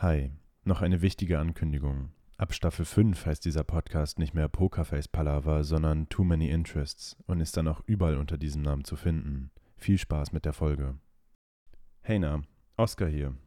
Hi, 0.00 0.30
noch 0.64 0.82
eine 0.82 1.00
wichtige 1.00 1.38
Ankündigung. 1.38 2.12
Ab 2.36 2.52
Staffel 2.52 2.84
5 2.84 3.24
heißt 3.24 3.42
dieser 3.42 3.64
Podcast 3.64 4.18
nicht 4.18 4.34
mehr 4.34 4.46
Pokerface 4.46 5.08
Palaver, 5.08 5.64
sondern 5.64 6.10
Too 6.10 6.22
Many 6.22 6.50
Interests 6.50 7.16
und 7.26 7.40
ist 7.40 7.56
dann 7.56 7.66
auch 7.66 7.80
überall 7.86 8.18
unter 8.18 8.36
diesem 8.36 8.60
Namen 8.60 8.84
zu 8.84 8.94
finden. 8.94 9.50
Viel 9.78 9.96
Spaß 9.96 10.32
mit 10.32 10.44
der 10.44 10.52
Folge. 10.52 10.98
Hey 12.02 12.18
na, 12.18 12.42
Oscar 12.76 13.08
hier. 13.08 13.38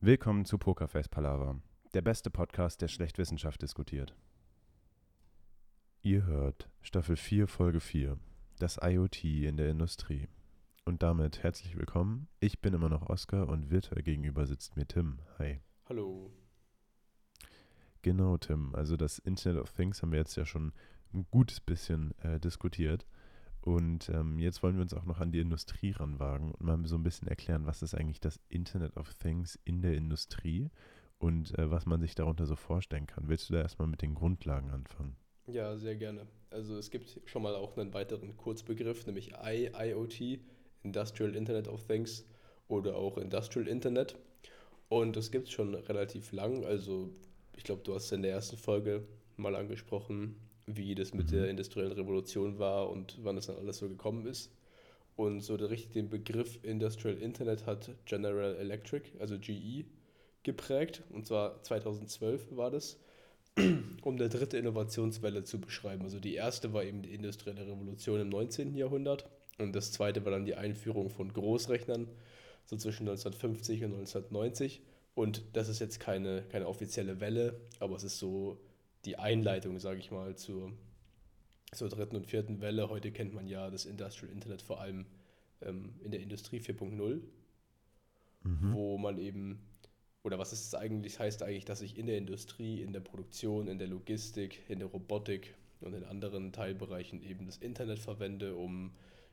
Willkommen 0.00 0.44
zu 0.44 0.58
Pokerface 0.58 1.08
Palaver, 1.08 1.60
der 1.94 2.02
beste 2.02 2.30
Podcast, 2.30 2.82
der 2.82 2.88
schlecht 2.88 3.18
Wissenschaft 3.18 3.62
diskutiert. 3.62 4.16
Ihr 6.00 6.26
hört 6.26 6.68
Staffel 6.80 7.14
4, 7.14 7.46
Folge 7.46 7.78
4, 7.78 8.18
das 8.58 8.80
IoT 8.82 9.22
in 9.22 9.56
der 9.56 9.70
Industrie. 9.70 10.26
Und 10.84 11.04
damit 11.04 11.44
herzlich 11.44 11.76
willkommen. 11.76 12.26
Ich 12.40 12.60
bin 12.60 12.74
immer 12.74 12.88
noch 12.88 13.08
Oscar 13.08 13.48
und 13.48 13.70
virtuell 13.70 14.02
gegenüber 14.02 14.46
sitzt 14.46 14.74
mir 14.74 14.88
Tim. 14.88 15.20
Hi. 15.38 15.60
Hallo. 15.92 16.30
Genau, 18.00 18.38
Tim. 18.38 18.74
Also 18.74 18.96
das 18.96 19.18
Internet 19.18 19.60
of 19.60 19.72
Things 19.72 20.00
haben 20.00 20.10
wir 20.10 20.20
jetzt 20.20 20.36
ja 20.36 20.46
schon 20.46 20.72
ein 21.12 21.26
gutes 21.30 21.60
bisschen 21.60 22.14
äh, 22.22 22.40
diskutiert. 22.40 23.06
Und 23.60 24.08
ähm, 24.08 24.38
jetzt 24.38 24.62
wollen 24.62 24.76
wir 24.76 24.80
uns 24.80 24.94
auch 24.94 25.04
noch 25.04 25.20
an 25.20 25.32
die 25.32 25.40
Industrie 25.40 25.90
ranwagen 25.90 26.52
und 26.52 26.62
mal 26.62 26.78
so 26.86 26.96
ein 26.96 27.02
bisschen 27.02 27.28
erklären, 27.28 27.66
was 27.66 27.82
ist 27.82 27.94
eigentlich 27.94 28.20
das 28.20 28.40
Internet 28.48 28.96
of 28.96 29.12
Things 29.12 29.58
in 29.66 29.82
der 29.82 29.92
Industrie 29.92 30.70
und 31.18 31.58
äh, 31.58 31.70
was 31.70 31.84
man 31.84 32.00
sich 32.00 32.14
darunter 32.14 32.46
so 32.46 32.56
vorstellen 32.56 33.06
kann. 33.06 33.28
Willst 33.28 33.50
du 33.50 33.52
da 33.52 33.60
erstmal 33.60 33.88
mit 33.88 34.00
den 34.00 34.14
Grundlagen 34.14 34.70
anfangen? 34.70 35.14
Ja, 35.46 35.76
sehr 35.76 35.96
gerne. 35.96 36.26
Also 36.48 36.78
es 36.78 36.90
gibt 36.90 37.20
schon 37.26 37.42
mal 37.42 37.54
auch 37.54 37.76
einen 37.76 37.92
weiteren 37.92 38.34
Kurzbegriff, 38.38 39.04
nämlich 39.04 39.34
IIoT, 39.44 40.40
Industrial 40.84 41.36
Internet 41.36 41.68
of 41.68 41.86
Things 41.86 42.24
oder 42.66 42.96
auch 42.96 43.18
Industrial 43.18 43.68
Internet. 43.68 44.16
Und 44.92 45.16
das 45.16 45.30
gibt 45.30 45.48
es 45.48 45.54
schon 45.54 45.74
relativ 45.74 46.32
lang. 46.32 46.66
Also 46.66 47.08
ich 47.56 47.64
glaube, 47.64 47.80
du 47.82 47.94
hast 47.94 48.12
in 48.12 48.20
der 48.20 48.32
ersten 48.32 48.58
Folge 48.58 49.02
mal 49.38 49.56
angesprochen, 49.56 50.36
wie 50.66 50.94
das 50.94 51.14
mit 51.14 51.28
mhm. 51.28 51.30
der 51.30 51.48
industriellen 51.48 51.92
Revolution 51.92 52.58
war 52.58 52.90
und 52.90 53.16
wann 53.22 53.36
das 53.36 53.46
dann 53.46 53.56
alles 53.56 53.78
so 53.78 53.88
gekommen 53.88 54.26
ist. 54.26 54.52
Und 55.16 55.40
so 55.40 55.56
der 55.56 55.70
richtig 55.70 55.92
den 55.92 56.10
Begriff 56.10 56.62
Industrial 56.62 57.16
Internet 57.16 57.64
hat 57.64 57.90
General 58.04 58.54
Electric, 58.56 59.12
also 59.18 59.38
GE, 59.38 59.86
geprägt. 60.42 61.02
Und 61.08 61.26
zwar 61.26 61.62
2012 61.62 62.54
war 62.54 62.70
das, 62.70 62.98
um 64.02 64.18
der 64.18 64.28
dritte 64.28 64.58
Innovationswelle 64.58 65.42
zu 65.42 65.58
beschreiben. 65.58 66.02
Also 66.02 66.20
die 66.20 66.34
erste 66.34 66.74
war 66.74 66.84
eben 66.84 67.00
die 67.00 67.14
industrielle 67.14 67.66
Revolution 67.66 68.20
im 68.20 68.28
19. 68.28 68.76
Jahrhundert 68.76 69.26
und 69.56 69.74
das 69.74 69.90
zweite 69.90 70.22
war 70.26 70.32
dann 70.32 70.44
die 70.44 70.54
Einführung 70.54 71.08
von 71.08 71.32
Großrechnern 71.32 72.08
so 72.66 72.76
zwischen 72.76 73.08
1950 73.08 73.84
und 73.84 73.94
1990. 73.94 74.82
Und 75.14 75.42
das 75.52 75.68
ist 75.68 75.80
jetzt 75.80 76.00
keine, 76.00 76.42
keine 76.42 76.66
offizielle 76.66 77.20
Welle, 77.20 77.60
aber 77.80 77.96
es 77.96 78.04
ist 78.04 78.18
so 78.18 78.58
die 79.04 79.18
Einleitung, 79.18 79.78
sage 79.78 79.98
ich 79.98 80.10
mal, 80.10 80.36
zur, 80.36 80.72
zur 81.72 81.88
dritten 81.88 82.16
und 82.16 82.26
vierten 82.26 82.60
Welle. 82.60 82.88
Heute 82.88 83.12
kennt 83.12 83.34
man 83.34 83.46
ja 83.46 83.70
das 83.70 83.84
Industrial 83.84 84.32
Internet 84.32 84.62
vor 84.62 84.80
allem 84.80 85.06
ähm, 85.60 85.94
in 86.02 86.12
der 86.12 86.20
Industrie 86.20 86.60
4.0, 86.60 87.20
mhm. 88.42 88.72
wo 88.72 88.96
man 88.96 89.18
eben, 89.18 89.60
oder 90.22 90.38
was 90.38 90.52
ist 90.52 90.66
es 90.66 90.74
eigentlich, 90.74 91.18
heißt 91.18 91.42
eigentlich, 91.42 91.66
dass 91.66 91.82
ich 91.82 91.98
in 91.98 92.06
der 92.06 92.16
Industrie, 92.16 92.80
in 92.80 92.92
der 92.92 93.00
Produktion, 93.00 93.68
in 93.68 93.78
der 93.78 93.88
Logistik, 93.88 94.60
in 94.68 94.78
der 94.78 94.88
Robotik 94.88 95.54
und 95.80 95.94
in 95.94 96.04
anderen 96.04 96.52
Teilbereichen 96.52 97.22
eben 97.22 97.44
das 97.44 97.58
Internet 97.58 97.98
verwende, 97.98 98.54
um 98.54 98.92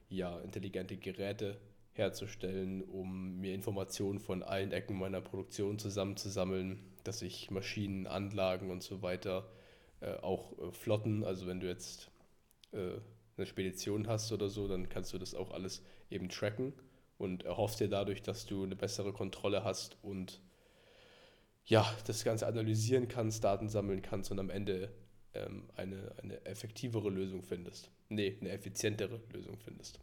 ja, 0.10 0.40
intelligente 0.40 0.98
Geräte 0.98 1.58
herzustellen, 2.00 2.82
um 2.82 3.40
mir 3.40 3.54
Informationen 3.54 4.20
von 4.20 4.42
allen 4.42 4.72
Ecken 4.72 4.98
meiner 4.98 5.22
Produktion 5.22 5.78
zusammenzusammeln, 5.78 6.80
dass 7.04 7.22
ich 7.22 7.52
Maschinen, 7.52 8.08
Anlagen 8.08 8.72
und 8.72 8.82
so 8.82 9.02
weiter, 9.02 9.48
äh, 10.02 10.14
auch 10.16 10.58
äh, 10.58 10.72
Flotten, 10.72 11.24
also 11.24 11.46
wenn 11.46 11.60
du 11.60 11.68
jetzt 11.68 12.10
äh, 12.72 13.00
eine 13.38 13.46
Spedition 13.46 14.08
hast 14.08 14.32
oder 14.32 14.50
so, 14.50 14.68
dann 14.68 14.90
kannst 14.90 15.14
du 15.14 15.18
das 15.18 15.36
auch 15.36 15.52
alles 15.52 15.84
eben 16.10 16.30
tracken 16.30 16.74
und 17.18 17.44
erhoffst 17.44 17.80
dir 17.80 17.90
dadurch, 17.90 18.22
dass 18.22 18.46
du 18.46 18.64
eine 18.64 18.76
bessere 18.76 19.14
Kontrolle 19.14 19.64
hast 19.64 19.98
und 20.02 20.42
ja, 21.66 21.86
das 22.08 22.24
Ganze 22.24 22.48
analysieren 22.48 23.08
kannst, 23.08 23.44
Daten 23.44 23.70
sammeln 23.70 24.02
kannst 24.02 24.32
und 24.32 24.40
am 24.40 24.50
Ende 24.50 24.92
ähm, 25.34 25.70
eine, 25.76 26.16
eine 26.22 26.46
effektivere 26.46 27.10
Lösung 27.10 27.44
findest. 27.44 27.92
Nee, 28.10 28.38
eine 28.42 28.50
effizientere 28.50 29.22
Lösung 29.32 29.58
findest. 29.60 30.00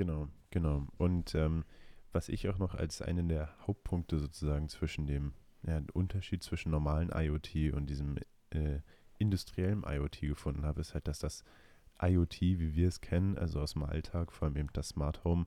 Genau, 0.00 0.28
genau. 0.48 0.86
Und 0.96 1.34
ähm, 1.34 1.66
was 2.10 2.30
ich 2.30 2.48
auch 2.48 2.56
noch 2.56 2.74
als 2.74 3.02
einen 3.02 3.28
der 3.28 3.50
Hauptpunkte 3.66 4.18
sozusagen 4.18 4.70
zwischen 4.70 5.06
dem 5.06 5.34
ja, 5.62 5.82
Unterschied 5.92 6.42
zwischen 6.42 6.70
normalen 6.70 7.10
IoT 7.14 7.74
und 7.74 7.90
diesem 7.90 8.16
äh, 8.48 8.78
industriellen 9.18 9.84
IoT 9.86 10.20
gefunden 10.22 10.64
habe, 10.64 10.80
ist 10.80 10.94
halt, 10.94 11.06
dass 11.06 11.18
das 11.18 11.44
IoT, 12.00 12.40
wie 12.40 12.74
wir 12.74 12.88
es 12.88 13.02
kennen, 13.02 13.36
also 13.36 13.60
aus 13.60 13.74
dem 13.74 13.82
Alltag, 13.82 14.32
vor 14.32 14.46
allem 14.48 14.56
eben 14.56 14.70
das 14.72 14.88
Smart 14.88 15.22
Home, 15.24 15.44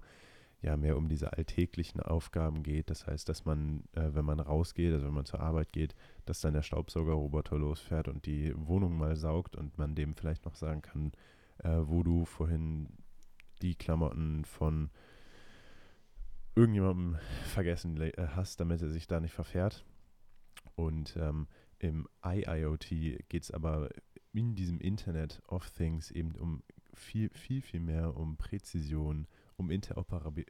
ja 0.62 0.78
mehr 0.78 0.98
um 0.98 1.10
diese 1.10 1.34
alltäglichen 1.34 2.00
Aufgaben 2.00 2.62
geht. 2.62 2.92
Das 2.92 3.08
heißt, 3.08 3.28
dass 3.28 3.46
man, 3.46 3.86
äh, 3.94 4.14
wenn 4.14 4.24
man 4.24 4.40
rausgeht, 4.40 4.94
also 4.94 5.08
wenn 5.08 5.16
man 5.16 5.26
zur 5.26 5.40
Arbeit 5.40 5.72
geht, 5.72 5.96
dass 6.26 6.42
dann 6.42 6.54
der 6.54 6.62
Staubsaugerroboter 6.62 7.58
losfährt 7.58 8.08
und 8.08 8.28
die 8.28 8.54
Wohnung 8.56 9.00
mal 9.00 9.16
saugt 9.16 9.56
und 9.56 9.80
man 9.80 9.96
dem 9.96 10.14
vielleicht 10.14 10.46
noch 10.46 10.54
sagen 10.54 10.84
kann, 10.84 11.12
äh, 11.64 11.80
wo 11.82 12.04
du 12.04 12.26
vorhin 12.26 12.90
die 13.64 13.76
Klamotten 13.76 14.46
von 14.46 14.92
irgendjemandem 16.56 17.18
vergessen 17.46 18.00
äh, 18.00 18.12
hast, 18.36 18.60
damit 18.60 18.82
er 18.82 18.90
sich 18.92 19.08
da 19.08 19.20
nicht 19.20 19.34
verfährt. 19.34 19.86
Und 20.76 21.16
ähm, 21.18 21.48
im 21.80 22.08
IIoT 22.26 22.90
geht 23.30 23.44
es 23.44 23.52
aber 23.52 23.90
in 24.32 24.56
diesem 24.56 24.80
Internet 24.80 25.42
of 25.48 25.70
Things 25.72 26.12
eben 26.12 26.36
um 26.36 26.64
viel, 26.94 27.30
viel, 27.30 27.62
viel 27.62 27.80
mehr 27.80 28.16
um 28.16 28.38
Präzision, 28.38 29.28
um 29.56 29.72
Interoperabil 29.72 30.46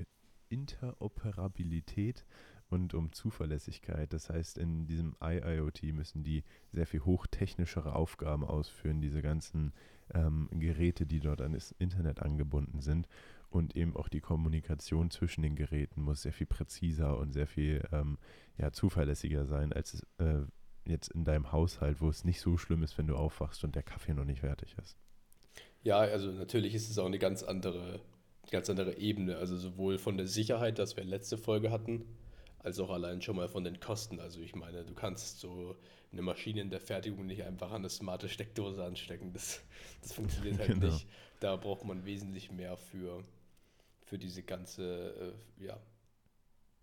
Interoperabilität 0.50 2.26
und 2.74 2.96
um 2.96 3.12
Zuverlässigkeit. 3.14 4.12
Das 4.12 4.32
heißt, 4.32 4.58
in 4.58 4.88
diesem 4.88 5.16
IIoT 5.24 5.84
müssen 5.94 6.24
die 6.24 6.44
sehr 6.72 6.88
viel 6.88 7.02
hochtechnischere 7.06 7.96
Aufgaben 7.96 8.44
ausführen, 8.44 9.00
diese 9.00 9.22
ganzen 9.22 9.74
ähm, 10.12 10.50
Geräte, 10.52 11.06
die 11.06 11.20
dort 11.20 11.42
an 11.42 11.54
das 11.54 11.72
Internet 11.78 12.20
angebunden 12.20 12.82
sind. 12.82 13.08
Und 13.52 13.76
eben 13.76 13.96
auch 13.96 14.10
die 14.10 14.22
Kommunikation 14.22 15.12
zwischen 15.12 15.44
den 15.44 15.56
Geräten 15.56 16.02
muss 16.02 16.24
sehr 16.24 16.34
viel 16.34 16.48
präziser 16.48 17.20
und 17.20 17.32
sehr 17.32 17.46
viel 17.46 17.88
ähm, 17.92 18.18
ja, 18.58 18.72
zuverlässiger 18.72 19.46
sein, 19.46 19.72
als 19.72 20.04
äh, 20.18 20.40
jetzt 20.86 21.12
in 21.12 21.24
deinem 21.24 21.52
Haushalt, 21.52 22.02
wo 22.02 22.10
es 22.10 22.26
nicht 22.26 22.42
so 22.42 22.58
schlimm 22.58 22.82
ist, 22.82 22.98
wenn 22.98 23.06
du 23.06 23.16
aufwachst 23.16 23.64
und 23.64 23.76
der 23.76 23.84
Kaffee 23.84 24.16
noch 24.16 24.26
nicht 24.26 24.40
fertig 24.40 24.76
ist. 24.82 24.98
Ja, 25.84 25.98
also 26.00 26.32
natürlich 26.32 26.74
ist 26.74 26.90
es 26.90 26.98
auch 26.98 27.06
eine 27.06 27.20
ganz 27.20 27.44
andere, 27.44 28.02
ganz 28.50 28.68
andere 28.72 28.98
Ebene. 28.98 29.38
Also 29.38 29.56
sowohl 29.56 30.00
von 30.00 30.18
der 30.18 30.26
Sicherheit, 30.28 30.80
das 30.80 30.98
wir 30.98 31.04
letzte 31.04 31.38
Folge 31.38 31.70
hatten, 31.70 32.06
als 32.64 32.80
auch 32.80 32.90
allein 32.90 33.22
schon 33.22 33.36
mal 33.36 33.50
von 33.50 33.64
den 33.64 33.80
Kosten. 33.80 34.20
Also 34.20 34.42
ich 34.42 34.56
meine, 34.56 34.84
du 34.84 34.94
kannst 34.94 35.40
so 35.40 35.76
eine 36.12 36.22
Maschine 36.22 36.62
in 36.62 36.70
der 36.70 36.80
Fertigung 36.80 37.26
nicht 37.26 37.44
einfach 37.44 37.70
an 37.72 37.78
eine 37.78 37.90
smarte 37.90 38.30
Steckdose 38.30 38.84
anstecken. 38.84 39.34
Das, 39.34 39.62
das 40.02 40.14
funktioniert 40.14 40.60
halt 40.60 40.80
genau. 40.80 40.94
nicht. 40.94 41.08
Da 41.40 41.58
braucht 41.58 41.84
man 41.84 42.06
wesentlich 42.06 42.52
mehr 42.52 42.78
für, 42.78 43.24
für 44.06 44.18
diese 44.18 44.44
ganze, 44.44 45.36
äh, 45.60 45.66
ja, 45.66 45.78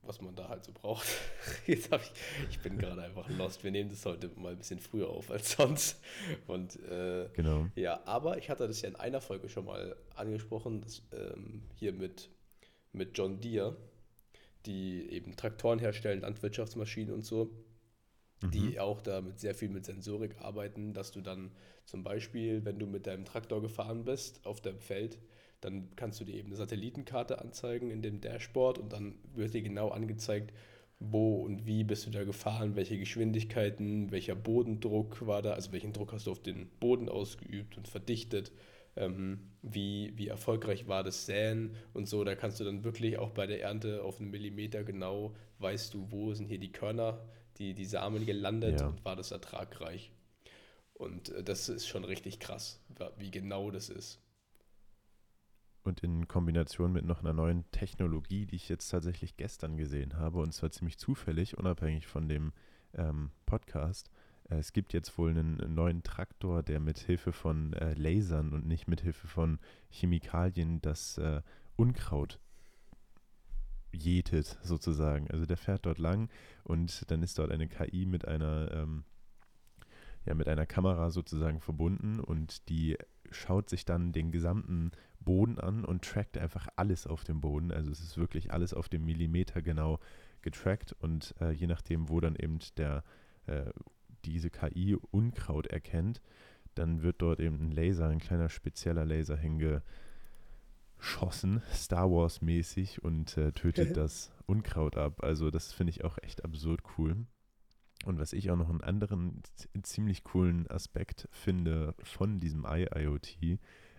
was 0.03 0.21
man 0.21 0.35
da 0.35 0.49
halt 0.49 0.65
so 0.65 0.73
braucht. 0.73 1.07
Jetzt 1.67 1.91
habe 1.91 2.03
ich, 2.03 2.13
ich 2.51 2.61
bin 2.61 2.77
gerade 2.77 3.03
einfach 3.03 3.29
lost. 3.31 3.65
Wir 3.65 3.71
nehmen 3.71 3.89
das 3.89 4.05
heute 4.05 4.31
mal 4.37 4.53
ein 4.53 4.59
bisschen 4.59 4.81
früher 4.81 5.09
auf 5.09 5.31
als 5.31 5.53
sonst. 5.53 6.01
Und 6.47 6.77
äh, 6.85 7.29
genau. 7.33 7.69
ja, 7.75 8.03
aber 8.05 8.37
ich 8.37 8.51
hatte 8.51 8.67
das 8.67 8.83
ja 8.83 8.89
in 8.89 8.97
einer 8.97 9.21
Folge 9.23 9.49
schon 9.49 9.65
mal 9.65 9.97
angesprochen, 10.15 10.83
dass, 10.83 11.03
ähm, 11.13 11.63
hier 11.77 11.93
mit, 11.93 12.29
mit 12.93 13.17
John 13.17 13.41
Deere 13.41 13.77
die 14.67 15.11
eben 15.11 15.37
Traktoren 15.37 15.79
herstellen, 15.79 16.21
Landwirtschaftsmaschinen 16.21 17.15
und 17.15 17.25
so, 17.25 17.51
mhm. 18.43 18.51
die 18.51 18.81
auch 18.81 19.01
da 19.01 19.21
mit 19.21 19.41
sehr 19.41 19.55
viel 19.55 19.69
mit 19.69 19.85
Sensorik 19.85 20.37
arbeiten, 20.41 20.93
dass 20.93 21.13
du 21.13 21.21
dann 21.21 21.53
zum 21.85 22.05
Beispiel, 22.05 22.65
wenn 22.65 22.79
du 22.79 22.87
mit 22.87 23.07
deinem 23.07 23.25
Traktor 23.25 23.61
gefahren 23.63 24.05
bist 24.05 24.45
auf 24.47 24.61
deinem 24.61 24.81
Feld, 24.81 25.19
dann 25.61 25.95
kannst 25.97 26.21
du 26.21 26.25
dir 26.25 26.35
eben 26.35 26.49
eine 26.49 26.57
Satellitenkarte 26.57 27.41
anzeigen 27.41 27.91
in 27.91 28.03
dem 28.03 28.21
Dashboard 28.21 28.79
und 28.79 28.93
dann 28.93 29.19
wird 29.35 29.55
dir 29.55 29.63
genau 29.63 29.89
angezeigt, 29.89 30.53
wo 30.99 31.43
und 31.43 31.67
wie 31.67 31.85
bist 31.85 32.07
du 32.07 32.11
da 32.11 32.25
gefahren, 32.25 32.77
welche 32.77 32.99
Geschwindigkeiten, 32.99 34.11
welcher 34.11 34.35
Bodendruck 34.35 35.27
war 35.27 35.43
da, 35.43 35.53
also 35.53 35.73
welchen 35.73 35.93
Druck 35.93 36.13
hast 36.13 36.27
du 36.27 36.31
auf 36.31 36.43
den 36.43 36.69
Boden 36.79 37.09
ausgeübt 37.09 37.77
und 37.77 37.89
verdichtet 37.89 38.53
ähm, 38.97 39.51
wie, 39.63 40.13
wie 40.17 40.29
erfolgreich 40.29 40.89
war 40.89 41.03
das 41.03 41.27
Säen 41.27 41.77
und 41.93 42.07
so. 42.07 42.25
Da 42.25 42.35
kannst 42.35 42.61
du 42.61 42.65
dann 42.65 42.85
wirklich 42.85 43.19
auch 43.19 43.31
bei 43.31 43.47
der 43.47 43.63
Ernte 43.63 44.03
auf 44.03 44.21
einen 44.21 44.31
Millimeter 44.31 44.85
genau, 44.85 45.35
weißt 45.59 45.95
du, 45.95 46.11
wo 46.11 46.33
sind 46.35 46.47
hier 46.47 46.59
die 46.59 46.73
Körner, 46.73 47.21
die, 47.59 47.75
die 47.75 47.85
Samen 47.85 48.27
gelandet 48.27 48.81
ja. 48.81 48.89
und 48.89 49.05
war 49.05 49.17
das 49.17 49.31
ertragreich. 49.31 50.13
Und 50.95 51.31
äh, 51.31 51.43
das 51.43 51.69
ist 51.69 51.87
schon 51.87 52.05
richtig 52.05 52.41
krass, 52.41 52.81
wie 53.17 53.31
genau 53.31 53.71
das 53.71 53.89
ist. 53.89 54.21
Und 55.83 56.01
in 56.01 56.29
Kombination 56.29 56.93
mit 56.93 57.07
noch 57.07 57.21
einer 57.21 57.33
neuen 57.33 57.65
Technologie, 57.71 58.45
die 58.45 58.57
ich 58.57 58.69
jetzt 58.69 58.89
tatsächlich 58.89 59.37
gestern 59.37 59.79
gesehen 59.79 60.19
habe, 60.19 60.41
und 60.41 60.53
zwar 60.53 60.71
ziemlich 60.71 60.99
zufällig, 60.99 61.57
unabhängig 61.57 62.07
von 62.07 62.29
dem 62.29 62.53
ähm, 62.93 63.31
Podcast. 63.47 64.11
Es 64.51 64.73
gibt 64.73 64.93
jetzt 64.93 65.17
wohl 65.17 65.31
einen 65.31 65.75
neuen 65.75 66.03
Traktor, 66.03 66.65
der 66.65 66.81
mit 66.81 66.99
Hilfe 66.99 67.33
von 67.33 67.73
äh, 67.75 67.95
Lasern 67.95 68.53
und 68.53 68.67
nicht 68.67 68.89
mit 68.89 69.01
Hilfe 69.01 69.29
von 69.29 69.61
Chemikalien 69.91 70.81
das 70.81 71.19
äh, 71.19 71.41
Unkraut 71.77 72.41
jätet, 73.93 74.59
sozusagen. 74.63 75.31
Also 75.31 75.47
der 75.47 75.57
fährt 75.57 75.87
dort 75.87 75.99
lang 75.99 76.29
und 76.65 77.09
dann 77.11 77.23
ist 77.23 77.39
dort 77.39 77.53
eine 77.53 77.69
KI 77.69 78.07
mit 78.07 78.27
einer, 78.27 78.73
ähm, 78.73 79.05
ja, 80.27 80.35
mit 80.35 80.49
einer 80.49 80.67
Kamera 80.67 81.11
sozusagen 81.11 81.61
verbunden 81.61 82.19
und 82.19 82.69
die 82.69 82.99
schaut 83.31 83.71
sich 83.71 83.85
dann 83.85 84.13
den 84.13 84.33
gesamten 84.33 84.91
Boden 85.21 85.61
an 85.61 85.85
und 85.85 86.05
trackt 86.05 86.37
einfach 86.37 86.67
alles 86.75 87.07
auf 87.07 87.23
dem 87.23 87.41
Boden. 87.41 87.71
Also 87.71 87.93
es 87.93 88.01
ist 88.01 88.19
wirklich 88.19 88.53
alles 88.53 88.75
auf 88.75 88.89
dem 88.89 89.05
Millimeter 89.05 89.63
genau 89.63 90.01
getrackt 90.43 90.93
und 90.93 91.37
äh, 91.41 91.53
je 91.53 91.69
nachdem, 91.69 92.09
wo 92.09 92.19
dann 92.19 92.35
eben 92.35 92.59
der 92.77 93.05
äh, 93.47 93.71
diese 94.25 94.51
KI 94.51 94.97
Unkraut 95.11 95.67
erkennt, 95.67 96.21
dann 96.75 97.03
wird 97.03 97.21
dort 97.23 97.41
eben 97.41 97.61
ein 97.61 97.73
Laser, 97.73 98.09
ein 98.09 98.21
kleiner 98.21 98.49
spezieller 98.49 99.05
Laser 99.05 99.37
hingeschossen, 99.37 99.83
Star 101.73 102.11
Wars 102.11 102.41
mäßig 102.41 103.03
und 103.03 103.37
äh, 103.37 103.53
tötet 103.53 103.97
das 103.97 104.33
Unkraut 104.47 104.97
ab. 104.97 105.23
Also 105.23 105.51
das 105.51 105.73
finde 105.73 105.91
ich 105.91 106.05
auch 106.05 106.19
echt 106.23 106.45
absurd 106.45 106.83
cool. 106.97 107.27
Und 108.07 108.19
was 108.19 108.33
ich 108.33 108.51
auch 108.51 108.57
noch 108.57 108.71
einen 108.71 108.81
anderen 108.81 109.43
ziemlich 109.83 110.25
coolen 110.25 110.67
Aspekt 110.71 111.29
finde 111.33 111.95
von 112.03 112.41
diesem 112.41 112.65
IIoT, 112.65 113.37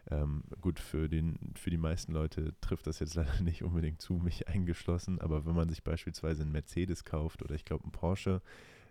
ähm, 0.10 0.44
gut, 0.60 0.80
für, 0.80 1.08
den, 1.08 1.54
für 1.56 1.70
die 1.70 1.78
meisten 1.78 2.12
Leute 2.12 2.56
trifft 2.62 2.88
das 2.88 3.00
jetzt 3.00 3.16
leider 3.16 3.42
nicht 3.42 3.64
unbedingt 3.64 4.02
zu, 4.02 4.14
mich 4.14 4.48
eingeschlossen, 4.48 5.20
aber 5.22 5.46
wenn 5.46 5.56
man 5.56 5.70
sich 5.70 5.84
beispielsweise 5.84 6.42
einen 6.42 6.52
Mercedes 6.52 7.06
kauft 7.06 7.44
oder 7.44 7.54
ich 7.54 7.66
glaube 7.66 7.84
einen 7.84 7.92
Porsche, 7.92 8.42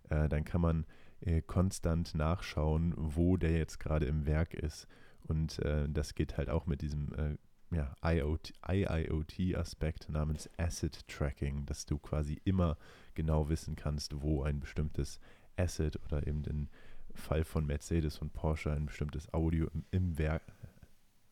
äh, 0.09 0.29
dann 0.29 0.45
kann 0.45 0.61
man 0.61 0.87
äh, 1.21 1.43
konstant 1.43 2.15
nachschauen, 2.15 2.95
wo 2.97 3.37
der 3.37 3.53
jetzt 3.53 3.81
gerade 3.81 4.07
im 4.07 4.27
Werk 4.27 4.55
ist. 4.55 4.87
Und 5.29 5.59
äh, 5.61 5.89
das 5.89 6.15
geht 6.15 6.37
halt 6.37 6.49
auch 6.49 6.67
mit 6.67 6.83
diesem 6.83 7.13
äh, 7.15 7.37
ja, 7.75 7.95
IIoT-Aspekt 8.03 10.09
namens 10.09 10.51
Asset 10.57 11.07
Tracking, 11.09 11.67
dass 11.67 11.87
du 11.87 11.99
quasi 11.99 12.41
immer 12.45 12.77
genau 13.15 13.49
wissen 13.49 13.77
kannst, 13.77 14.23
wo 14.23 14.43
ein 14.43 14.61
bestimmtes 14.61 15.21
Asset 15.57 15.99
oder 16.07 16.27
eben 16.27 16.45
im 16.45 16.69
Fall 17.15 17.45
von 17.45 17.67
Mercedes 17.67 18.19
und 18.19 18.33
Porsche 18.33 18.73
ein 18.73 18.87
bestimmtes 18.87 19.33
Audio 19.33 19.69
im, 19.75 19.85
im 19.91 20.19
Werk, 20.19 20.43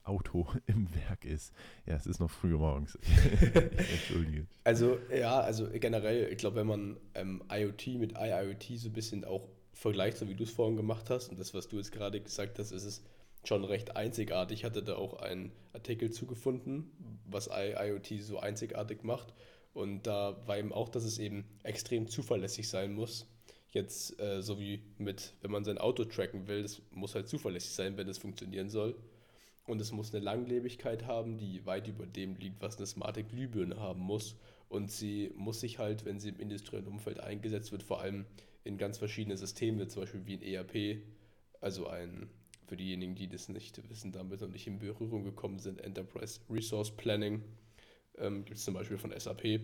Auto 0.08 0.46
im 0.66 0.88
Werk 0.94 1.24
ist. 1.24 1.52
Ja, 1.86 1.94
es 1.96 2.06
ist 2.06 2.20
noch 2.20 2.30
früh 2.30 2.56
morgens. 2.56 2.96
Entschuldige. 3.54 4.46
Also 4.64 4.98
ja, 5.14 5.40
also 5.40 5.68
generell, 5.70 6.32
ich 6.32 6.38
glaube, 6.38 6.56
wenn 6.56 6.66
man 6.66 6.96
ähm, 7.14 7.42
IoT 7.50 7.86
mit 7.98 8.12
IIoT 8.18 8.78
so 8.78 8.88
ein 8.88 8.92
bisschen 8.92 9.24
auch 9.24 9.48
vergleicht, 9.72 10.18
so 10.18 10.28
wie 10.28 10.34
du 10.34 10.44
es 10.44 10.50
vorhin 10.50 10.76
gemacht 10.76 11.10
hast 11.10 11.28
und 11.28 11.38
das, 11.38 11.54
was 11.54 11.68
du 11.68 11.76
jetzt 11.76 11.92
gerade 11.92 12.20
gesagt 12.20 12.58
hast, 12.58 12.72
ist 12.72 12.84
es 12.84 13.04
schon 13.44 13.64
recht 13.64 13.96
einzigartig. 13.96 14.60
Ich 14.60 14.64
hatte 14.64 14.82
da 14.82 14.96
auch 14.96 15.20
einen 15.20 15.52
Artikel 15.72 16.10
zugefunden, 16.10 16.90
was 17.24 17.48
IoT 17.48 18.22
so 18.22 18.38
einzigartig 18.38 19.04
macht. 19.04 19.32
Und 19.74 20.06
da 20.06 20.36
war 20.46 20.58
eben 20.58 20.72
auch, 20.72 20.88
dass 20.88 21.04
es 21.04 21.18
eben 21.18 21.44
extrem 21.62 22.08
zuverlässig 22.08 22.68
sein 22.68 22.94
muss. 22.94 23.26
Jetzt, 23.70 24.18
äh, 24.18 24.42
so 24.42 24.58
wie 24.58 24.82
mit, 24.96 25.34
wenn 25.40 25.50
man 25.50 25.64
sein 25.64 25.78
Auto 25.78 26.04
tracken 26.04 26.48
will, 26.48 26.62
das 26.62 26.82
muss 26.90 27.14
halt 27.14 27.28
zuverlässig 27.28 27.72
sein, 27.72 27.96
wenn 27.96 28.08
es 28.08 28.18
funktionieren 28.18 28.70
soll. 28.70 28.96
Und 29.68 29.82
es 29.82 29.92
muss 29.92 30.14
eine 30.14 30.24
Langlebigkeit 30.24 31.06
haben, 31.06 31.36
die 31.36 31.66
weit 31.66 31.88
über 31.88 32.06
dem 32.06 32.36
liegt, 32.36 32.62
was 32.62 32.78
eine 32.78 32.86
smarte 32.86 33.22
Glühbirne 33.22 33.76
haben 33.76 34.00
muss. 34.00 34.34
Und 34.70 34.90
sie 34.90 35.30
muss 35.36 35.60
sich 35.60 35.78
halt, 35.78 36.06
wenn 36.06 36.18
sie 36.18 36.30
im 36.30 36.40
industriellen 36.40 36.86
Umfeld 36.86 37.20
eingesetzt 37.20 37.70
wird, 37.70 37.82
vor 37.82 38.00
allem 38.00 38.24
in 38.64 38.78
ganz 38.78 38.96
verschiedene 38.96 39.36
Systeme, 39.36 39.86
zum 39.86 40.02
Beispiel 40.02 40.24
wie 40.24 40.34
ein 40.36 40.42
ERP, 40.42 41.02
also 41.60 41.86
ein, 41.86 42.30
für 42.66 42.78
diejenigen, 42.78 43.14
die 43.14 43.28
das 43.28 43.50
nicht 43.50 43.78
wissen, 43.90 44.10
damit 44.10 44.40
noch 44.40 44.48
nicht 44.48 44.66
in 44.66 44.78
Berührung 44.78 45.22
gekommen 45.22 45.58
sind, 45.58 45.82
Enterprise 45.82 46.40
Resource 46.48 46.90
Planning, 46.90 47.44
ähm, 48.16 48.46
gibt 48.46 48.56
es 48.56 48.64
zum 48.64 48.72
Beispiel 48.72 48.96
von 48.96 49.12
SAP. 49.18 49.60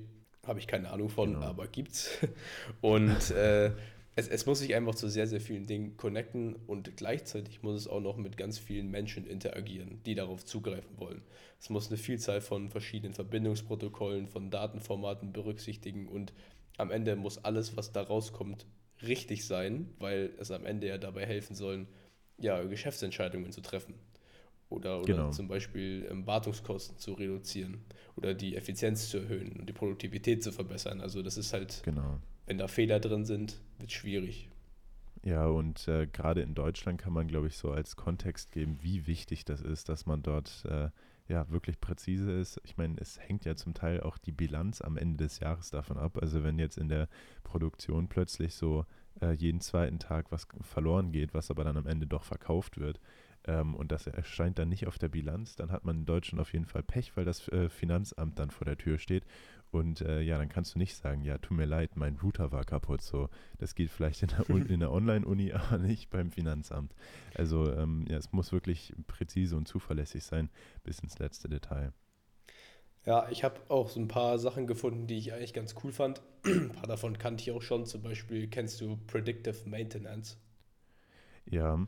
Habe 0.47 0.59
ich 0.59 0.67
keine 0.67 0.91
Ahnung 0.91 1.09
von, 1.09 1.33
genau. 1.33 1.47
aber 1.47 1.67
gibt's. 1.67 2.11
Und 2.83 3.31
äh, 3.31 3.73
es, 4.17 4.29
es 4.29 4.47
muss 4.47 4.61
sich 4.61 4.75
einfach 4.75 4.95
zu 4.95 5.09
sehr, 5.09 5.27
sehr 5.27 5.41
vielen 5.41 5.67
Dingen 5.67 5.97
connecten 5.97 6.55
und 6.67 6.97
gleichzeitig 6.97 7.63
muss 7.63 7.77
es 7.77 7.89
auch 7.89 8.01
noch 8.01 8.17
mit 8.17 8.37
ganz 8.37 8.59
vielen 8.59 8.91
Menschen 8.91 9.27
interagieren, 9.27 10.01
die 10.07 10.15
darauf 10.15 10.45
zugreifen 10.45 10.99
wollen. 10.99 11.23
Es 11.61 11.69
muss 11.69 11.89
eine 11.89 11.97
Vielzahl 11.97 12.41
von 12.41 12.69
verschiedenen 12.69 13.15
Verbindungsprotokollen, 13.15 14.29
von 14.29 14.51
Datenformaten 14.51 15.33
berücksichtigen 15.33 16.09
und 16.09 16.33
am 16.77 16.91
Ende 16.91 17.17
muss 17.17 17.45
alles, 17.45 17.77
was 17.77 17.93
da 17.93 18.03
rauskommt, 18.03 18.67
richtig 19.03 19.47
sein, 19.47 19.91
weil 19.99 20.33
es 20.39 20.51
am 20.51 20.65
Ende 20.65 20.87
ja 20.87 20.99
dabei 20.99 21.27
helfen 21.27 21.57
soll, 21.57 21.87
ja, 22.39 22.63
Geschäftsentscheidungen 22.63 23.53
zu 23.53 23.61
treffen. 23.61 23.95
Oder, 24.71 24.99
oder 24.99 25.07
genau. 25.07 25.31
zum 25.31 25.47
Beispiel 25.47 26.07
ähm, 26.11 26.27
Wartungskosten 26.27 26.99
zu 26.99 27.13
reduzieren 27.13 27.85
oder 28.17 28.35
die 28.35 28.57
Effizienz 28.57 29.09
zu 29.09 29.19
erhöhen 29.19 29.53
und 29.53 29.69
die 29.69 29.73
Produktivität 29.73 30.43
zu 30.43 30.53
verbessern. 30.53 31.01
Also 31.01 31.23
das 31.23 31.37
ist 31.37 31.53
halt 31.53 31.83
genau 31.85 32.19
wenn 32.47 32.59
da 32.59 32.69
Fehler 32.69 33.01
drin 33.01 33.25
sind, 33.25 33.61
wird 33.79 33.91
es 33.91 33.97
schwierig. 33.97 34.49
Ja, 35.23 35.47
und 35.47 35.89
äh, 35.89 36.07
gerade 36.07 36.43
in 36.43 36.55
Deutschland 36.55 37.01
kann 37.01 37.15
man, 37.15 37.27
glaube 37.27 37.47
ich, 37.47 37.57
so 37.57 37.71
als 37.71 37.97
Kontext 37.97 38.53
geben, 38.53 38.79
wie 38.83 39.07
wichtig 39.07 39.45
das 39.47 39.63
ist, 39.63 39.89
dass 39.89 40.05
man 40.05 40.23
dort 40.23 40.65
äh, 40.69 40.91
ja 41.29 41.51
wirklich 41.51 41.81
präzise 41.81 42.31
ist. 42.33 42.61
Ich 42.65 42.77
meine, 42.77 43.01
es 43.01 43.19
hängt 43.19 43.47
ja 43.47 43.57
zum 43.57 43.73
Teil 43.73 44.01
auch 44.03 44.19
die 44.19 44.33
Bilanz 44.33 44.83
am 44.83 44.99
Ende 44.99 45.25
des 45.25 45.41
Jahres 45.41 45.71
davon 45.71 45.97
ab. 45.97 46.19
Also 46.21 46.45
wenn 46.45 46.59
jetzt 46.59 46.77
in 46.77 46.89
der 46.89 47.09
Produktion 47.43 48.09
plötzlich 48.09 48.55
so 48.55 48.85
äh, 49.23 49.33
jeden 49.33 49.61
zweiten 49.61 49.99
Tag 49.99 50.31
was 50.31 50.47
verloren 50.61 51.13
geht, 51.13 51.33
was 51.33 51.51
aber 51.51 51.65
dann 51.65 51.79
am 51.79 51.87
Ende 51.87 52.07
doch 52.07 52.25
verkauft 52.25 52.79
wird, 52.79 53.01
ähm, 53.47 53.75
und 53.75 53.93
das 53.93 54.07
erscheint 54.07 54.59
dann 54.59 54.69
nicht 54.69 54.87
auf 54.87 54.99
der 54.99 55.09
Bilanz, 55.09 55.57
dann 55.57 55.71
hat 55.71 55.85
man 55.85 55.99
in 55.99 56.07
Deutschland 56.07 56.41
auf 56.41 56.53
jeden 56.53 56.67
Fall 56.67 56.83
Pech, 56.83 57.17
weil 57.17 57.25
das 57.25 57.49
äh, 57.49 57.69
Finanzamt 57.69 58.39
dann 58.39 58.51
vor 58.51 58.65
der 58.65 58.79
Tür 58.79 58.99
steht 58.99 59.25
und 59.75 60.03
äh, 60.03 60.21
ja, 60.21 60.39
dann 60.39 60.49
kannst 60.49 60.75
du 60.75 60.79
nicht 60.79 60.95
sagen, 60.95 61.23
ja, 61.23 61.37
tut 61.39 61.57
mir 61.57 61.65
leid, 61.65 61.97
mein 61.97 62.17
Router 62.17 62.53
war 62.53 62.65
kaputt. 62.65 63.03
So, 63.03 63.29
das 63.59 63.75
geht 63.75 63.91
vielleicht 63.91 64.23
in 64.23 64.29
der, 64.29 64.49
in 64.71 64.81
der 64.81 64.93
Online-Uni, 64.93 65.53
aber 65.53 65.79
nicht 65.79 66.11
beim 66.11 66.31
Finanzamt. 66.31 66.95
Also 67.35 67.71
ähm, 67.73 68.07
ja, 68.09 68.17
es 68.17 68.33
muss 68.33 68.53
wirklich 68.53 68.95
präzise 69.09 69.57
und 69.57 69.67
zuverlässig 69.67 70.23
sein, 70.23 70.49
bis 70.85 71.01
ins 71.01 71.19
letzte 71.19 71.49
Detail. 71.49 71.93
Ja, 73.05 73.29
ich 73.31 73.45
habe 73.45 73.61
auch 73.69 73.91
so 73.91 74.01
ein 74.01 74.09
paar 74.09 74.39
Sachen 74.39 74.67
gefunden, 74.67 75.07
die 75.07 75.19
ich 75.19 75.35
eigentlich 75.35 75.53
ganz 75.53 75.75
cool 75.83 75.93
fand. 75.93 76.23
ein 76.47 76.71
paar 76.71 76.87
davon 76.87 77.19
kannte 77.19 77.43
ich 77.43 77.51
auch 77.51 77.61
schon. 77.61 77.85
Zum 77.85 78.01
Beispiel 78.01 78.49
kennst 78.49 78.81
du 78.81 78.97
Predictive 79.09 79.69
Maintenance. 79.69 80.39
Ja. 81.47 81.87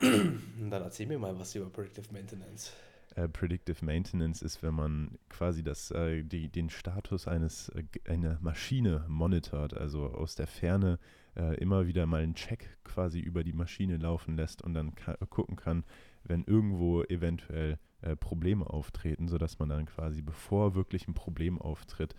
Dann 0.00 0.82
erzähl 0.82 1.06
mir 1.06 1.18
mal 1.18 1.38
was 1.38 1.54
über 1.54 1.70
Predictive 1.70 2.12
Maintenance. 2.12 2.72
Äh, 3.18 3.28
Predictive 3.28 3.84
Maintenance 3.84 4.42
ist, 4.42 4.62
wenn 4.62 4.74
man 4.74 5.18
quasi 5.28 5.62
das, 5.62 5.90
äh, 5.90 6.22
die, 6.22 6.48
den 6.48 6.70
Status 6.70 7.26
eines 7.26 7.68
äh, 7.70 7.82
einer 8.08 8.38
Maschine 8.40 9.04
monitort, 9.08 9.74
also 9.74 10.06
aus 10.06 10.36
der 10.36 10.46
Ferne 10.46 10.98
äh, 11.36 11.56
immer 11.56 11.86
wieder 11.86 12.06
mal 12.06 12.22
einen 12.22 12.34
Check 12.34 12.78
quasi 12.84 13.18
über 13.18 13.42
die 13.42 13.52
Maschine 13.52 13.96
laufen 13.96 14.36
lässt 14.36 14.62
und 14.62 14.74
dann 14.74 14.94
ka 14.94 15.16
gucken 15.30 15.56
kann, 15.56 15.84
wenn 16.24 16.44
irgendwo 16.44 17.02
eventuell 17.04 17.78
Probleme 18.20 18.64
auftreten, 18.64 19.26
sodass 19.26 19.58
man 19.58 19.70
dann 19.70 19.86
quasi, 19.86 20.22
bevor 20.22 20.76
wirklich 20.76 21.08
ein 21.08 21.14
Problem 21.14 21.60
auftritt, 21.60 22.14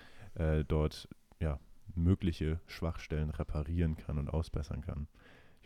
dort 0.67 1.07
ja, 1.39 1.57
mögliche 1.95 2.59
Schwachstellen 2.67 3.29
reparieren 3.29 3.95
kann 3.95 4.17
und 4.17 4.27
ausbessern 4.27 4.81
kann. 4.81 5.07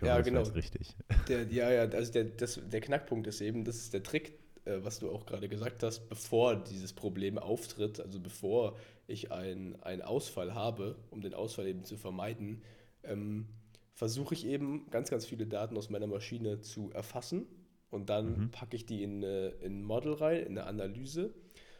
Ja, 0.05 0.17
das 0.17 0.25
genau. 0.25 0.41
ist 0.41 0.55
richtig. 0.55 0.95
Der, 1.27 1.43
ja, 1.43 1.71
ja, 1.71 1.81
also 1.83 2.11
der, 2.11 2.25
das, 2.25 2.59
der 2.69 2.81
Knackpunkt 2.81 3.27
ist 3.27 3.39
eben, 3.39 3.63
das 3.63 3.77
ist 3.77 3.93
der 3.93 4.03
Trick, 4.03 4.33
äh, 4.65 4.79
was 4.81 4.99
du 4.99 5.09
auch 5.09 5.25
gerade 5.25 5.47
gesagt 5.47 5.83
hast, 5.83 6.09
bevor 6.09 6.55
dieses 6.55 6.91
Problem 6.91 7.37
auftritt, 7.37 8.01
also 8.01 8.19
bevor 8.19 8.77
ich 9.07 9.31
einen 9.31 10.01
Ausfall 10.01 10.53
habe, 10.53 10.97
um 11.11 11.21
den 11.21 11.33
Ausfall 11.33 11.67
eben 11.67 11.85
zu 11.85 11.95
vermeiden, 11.95 12.61
ähm, 13.03 13.47
versuche 13.93 14.33
ich 14.33 14.45
eben 14.45 14.89
ganz, 14.89 15.09
ganz 15.09 15.25
viele 15.25 15.45
Daten 15.45 15.77
aus 15.77 15.89
meiner 15.89 16.07
Maschine 16.07 16.59
zu 16.59 16.91
erfassen 16.91 17.45
und 17.89 18.09
dann 18.09 18.37
mhm. 18.37 18.51
packe 18.51 18.75
ich 18.75 18.85
die 18.85 19.03
in, 19.03 19.23
äh, 19.23 19.49
in 19.61 19.79
ein 19.79 19.83
Model 19.83 20.13
rein, 20.13 20.39
in 20.39 20.57
eine 20.57 20.65
Analyse 20.65 21.33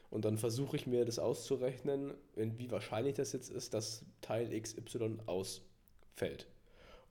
und 0.10 0.26
dann 0.26 0.38
versuche 0.38 0.76
ich 0.76 0.86
mir 0.86 1.06
das 1.06 1.18
auszurechnen, 1.18 2.14
wie 2.36 2.70
wahrscheinlich 2.70 3.16
das 3.16 3.34
jetzt 3.34 3.50
ist, 3.50 3.74
dass 3.74 4.06
Teil 4.22 4.58
XY 4.58 5.18
ausfällt. 5.26 6.48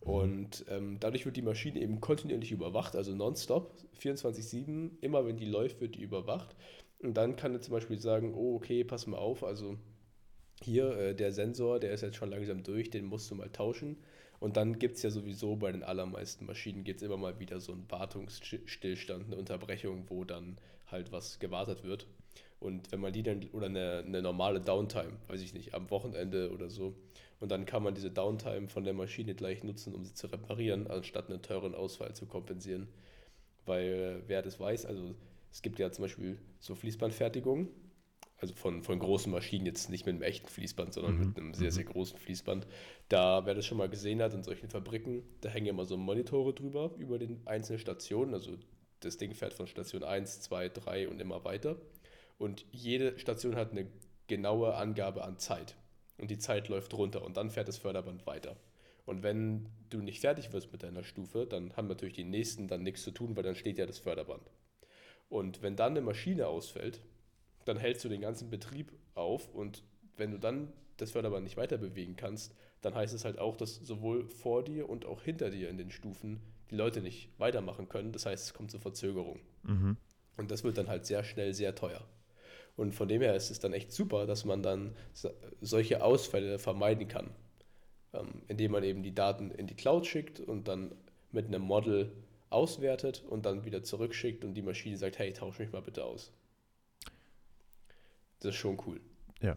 Und 0.05 0.65
ähm, 0.69 0.97
dadurch 0.99 1.25
wird 1.25 1.37
die 1.37 1.43
Maschine 1.43 1.81
eben 1.81 2.01
kontinuierlich 2.01 2.51
überwacht, 2.51 2.97
also 2.97 3.15
nonstop, 3.15 3.73
24-7, 4.01 4.91
immer 5.01 5.25
wenn 5.25 5.37
die 5.37 5.47
läuft, 5.47 5.81
wird 5.81 5.95
die 5.95 6.03
überwacht. 6.03 6.57
Und 6.99 7.17
dann 7.17 7.37
kann 7.37 7.55
er 7.55 7.61
zum 7.61 7.73
Beispiel 7.73 8.01
sagen, 8.01 8.35
oh, 8.35 8.57
okay, 8.57 8.83
pass 8.83 9.07
mal 9.07 9.19
auf, 9.19 9.45
also 9.45 9.77
hier 10.61 10.97
äh, 10.97 11.15
der 11.15 11.33
Sensor, 11.33 11.79
der 11.79 11.93
ist 11.93 12.01
jetzt 12.03 12.17
schon 12.17 12.31
langsam 12.31 12.65
durch, 12.65 12.91
den 12.91 13.07
musst 13.07 13.31
du 13.31 13.37
mal 13.37 13.51
tauschen. 13.51 13.97
Und 14.41 14.57
dann 14.57 14.81
gibt 14.81 14.97
es 14.97 15.05
ja 15.05 15.11
sowieso 15.11 15.55
bei 15.55 15.71
den 15.71 15.85
allermeisten 15.85 16.47
Maschinen 16.47 16.83
gibt 16.83 17.01
immer 17.03 17.17
mal 17.17 17.39
wieder 17.39 17.61
so 17.61 17.71
einen 17.71 17.89
Wartungsstillstand, 17.89 19.27
eine 19.27 19.37
Unterbrechung, 19.37 20.07
wo 20.09 20.25
dann 20.25 20.59
halt 20.89 21.13
was 21.13 21.39
gewartet 21.39 21.85
wird. 21.85 22.09
Und 22.59 22.91
wenn 22.91 23.01
man 23.01 23.13
die 23.13 23.23
dann, 23.23 23.45
oder 23.53 23.67
eine, 23.67 24.03
eine 24.05 24.21
normale 24.21 24.61
Downtime, 24.61 25.13
weiß 25.29 25.43
ich 25.43 25.55
nicht, 25.55 25.75
am 25.75 25.91
Wochenende 25.91 26.51
oder 26.51 26.71
so, 26.71 26.97
Und 27.43 27.49
dann 27.49 27.67
kann 27.67 27.83
man 27.83 27.93
diese 27.93 28.13
Downtime 28.13 28.69
von 28.69 28.85
der 28.85 28.95
Maschine 28.95 29.35
gleich 29.35 29.65
nutzen, 29.65 29.97
um 29.97 30.05
sie 30.05 30.15
zu 30.15 30.29
reparieren, 30.29 30.87
anstatt 30.87 31.29
einen 31.29 31.43
teuren 31.43 31.75
Ausfall 31.75 32.15
zu 32.15 32.27
kompensieren. 32.27 32.87
Weil 33.67 34.23
wer 34.29 34.43
das 34.43 34.61
weiß, 34.61 34.87
also 34.87 35.17
es 35.51 35.61
gibt 35.61 35.81
ja 35.81 35.91
zum 35.91 36.05
Beispiel 36.05 36.39
so 36.61 36.77
Fließbandfertigungen, 36.77 37.67
also 38.37 38.55
von, 38.55 38.85
von 38.85 38.97
großen 38.97 39.33
Maschinen, 39.33 39.67
jetzt 39.67 39.91
nicht 39.91 40.07
mit 40.07 40.15
einem 40.15 40.23
echten 40.23 40.47
Fließband, 40.47 40.95
sondern 40.95 41.19
mhm. 41.19 41.27
mit 41.27 41.37
einem 41.37 41.55
sehr, 41.55 41.73
sehr 41.73 41.85
mhm. 41.85 41.89
großen 41.89 42.17
Fließband. 42.17 42.69
Da, 43.09 43.45
wer 43.45 43.55
das 43.55 43.67
schon 43.67 43.79
mal 43.79 43.89
gesehen 43.89 44.23
hat 44.23 44.33
in 44.35 44.45
solchen 44.45 44.69
Fabriken, 44.69 45.25
da 45.41 45.49
hängen 45.49 45.67
immer 45.67 45.85
so 45.85 45.97
Monitore 45.97 46.55
drüber, 46.55 46.93
über 46.97 47.19
den 47.19 47.45
einzelnen 47.45 47.81
Stationen. 47.81 48.35
Also 48.35 48.53
das 49.01 49.17
Ding 49.17 49.35
fährt 49.35 49.53
von 49.53 49.67
Station 49.67 50.05
1, 50.05 50.43
2, 50.43 50.69
3 50.69 51.09
und 51.09 51.21
immer 51.21 51.45
weiter. 51.45 51.75
Und 52.39 52.67
jede 52.71 53.19
Station 53.19 53.57
hat 53.57 53.73
eine 53.73 53.89
genaue 54.29 54.77
Angabe 54.77 55.25
an 55.25 55.39
Zeit. 55.39 55.75
Und 56.19 56.31
die 56.31 56.39
Zeit 56.39 56.69
läuft 56.69 56.95
runter 56.95 57.25
und 57.25 57.37
dann 57.37 57.51
fährt 57.51 57.69
das 57.69 57.79
Förderband 57.79 58.27
weiter. 58.27 58.57
Und 59.05 59.23
wenn 59.23 59.69
du 59.91 59.99
nicht 59.99 60.21
fertig 60.21 60.53
wirst 60.53 60.71
mit 60.73 60.83
deiner 60.83 61.03
Stufe, 61.03 61.47
dann 61.47 61.77
haben 61.77 61.89
natürlich 61.89 62.15
die 62.15 62.25
nächsten 62.25 62.69
dann 62.69 62.83
nichts 62.83 63.03
zu 63.03 63.11
tun, 63.11 63.37
weil 63.37 63.43
dann 63.43 63.57
steht 63.57 63.79
ja 63.79 63.87
das 63.87 63.99
Förderband. 63.99 64.51
Und 65.29 65.63
wenn 65.63 65.77
dann 65.77 65.93
eine 65.93 66.03
Maschine 66.03 66.47
ausfällt, 66.47 67.01
dann 67.65 67.79
hältst 67.79 68.05
du 68.05 68.09
den 68.09 68.21
ganzen 68.21 68.51
Betrieb 68.51 68.93
auf 69.15 69.49
und 69.49 69.83
wenn 70.17 70.31
du 70.31 70.39
dann 70.39 70.73
das 70.99 71.13
Förderband 71.13 71.45
nicht 71.45 71.57
weiter 71.57 71.79
bewegen 71.79 72.17
kannst, 72.17 72.55
dann 72.81 72.95
heißt 72.95 73.15
es 73.15 73.25
halt 73.25 73.39
auch, 73.39 73.57
dass 73.57 73.77
sowohl 73.77 74.27
vor 74.29 74.65
dir 74.65 74.89
und 74.89 75.07
auch 75.07 75.23
hinter 75.23 75.51
dir 75.51 75.69
in 75.69 75.79
den 75.79 75.91
Stufen 75.91 76.41
die 76.71 76.77
Leute 76.77 77.01
nicht 77.01 77.29
weitermachen 77.39 77.89
können. 77.89 78.13
Das 78.13 78.27
heißt, 78.27 78.47
es 78.47 78.55
kommt 78.55 78.71
zur 78.71 78.81
Verzögerung. 78.81 79.41
Mhm. 79.63 79.97
Und 80.37 80.51
das 80.51 80.65
wird 80.65 80.79
dann 80.79 80.89
halt 80.89 81.07
sehr 81.07 81.25
schnell 81.25 81.55
sehr 81.55 81.75
teuer. 81.75 82.05
Und 82.77 82.95
von 82.95 83.09
dem 83.09 83.21
her 83.23 83.35
ist 83.37 83.51
es 83.51 83.61
dann 83.61 83.73
echt 83.73 83.93
super, 83.93 84.27
dass 84.27 84.45
man 84.45 84.63
dann 84.63 84.95
solche 85.61 86.03
Ausfälle 86.03 86.59
vermeiden 86.59 87.07
kann, 87.07 87.31
ähm, 88.15 88.43
indem 88.49 88.73
man 88.73 88.83
eben 88.83 89.03
die 89.03 89.15
Daten 89.15 89.51
in 89.51 89.67
die 89.67 89.75
Cloud 89.75 90.07
schickt 90.07 90.41
und 90.41 90.69
dann 90.69 90.93
mit 91.31 91.47
einem 91.47 91.63
Model 91.63 92.13
auswertet 92.51 93.25
und 93.29 93.47
dann 93.47 93.65
wieder 93.65 93.83
zurückschickt 93.83 94.45
und 94.45 94.55
die 94.55 94.63
Maschine 94.63 94.97
sagt, 94.97 95.19
hey, 95.19 95.33
tausch 95.33 95.59
mich 95.59 95.73
mal 95.73 95.83
bitte 95.83 96.05
aus. 96.05 96.33
Das 98.41 98.55
ist 98.55 98.57
schon 98.57 98.79
cool. 98.87 99.01
Ja, 99.41 99.57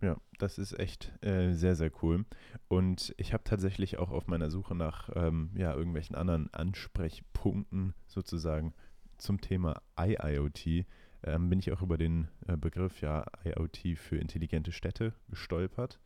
ja, 0.00 0.16
das 0.38 0.58
ist 0.58 0.78
echt 0.78 1.12
äh, 1.22 1.52
sehr, 1.52 1.76
sehr 1.76 1.90
cool. 2.02 2.24
Und 2.68 3.14
ich 3.18 3.32
habe 3.32 3.44
tatsächlich 3.44 3.98
auch 3.98 4.10
auf 4.10 4.26
meiner 4.26 4.50
Suche 4.50 4.74
nach 4.74 5.10
ähm, 5.14 5.50
ja, 5.54 5.74
irgendwelchen 5.74 6.16
anderen 6.16 6.52
Ansprechpunkten 6.54 7.94
sozusagen 8.06 8.72
zum 9.18 9.40
Thema 9.40 9.82
IIoT 9.98 10.86
ähm, 11.24 11.48
bin 11.48 11.58
ich 11.58 11.72
auch 11.72 11.82
über 11.82 11.98
den 11.98 12.28
äh, 12.46 12.56
Begriff 12.56 13.00
ja 13.00 13.26
IoT 13.44 13.98
für 13.98 14.16
intelligente 14.16 14.72
Städte 14.72 15.12
gestolpert. 15.28 16.00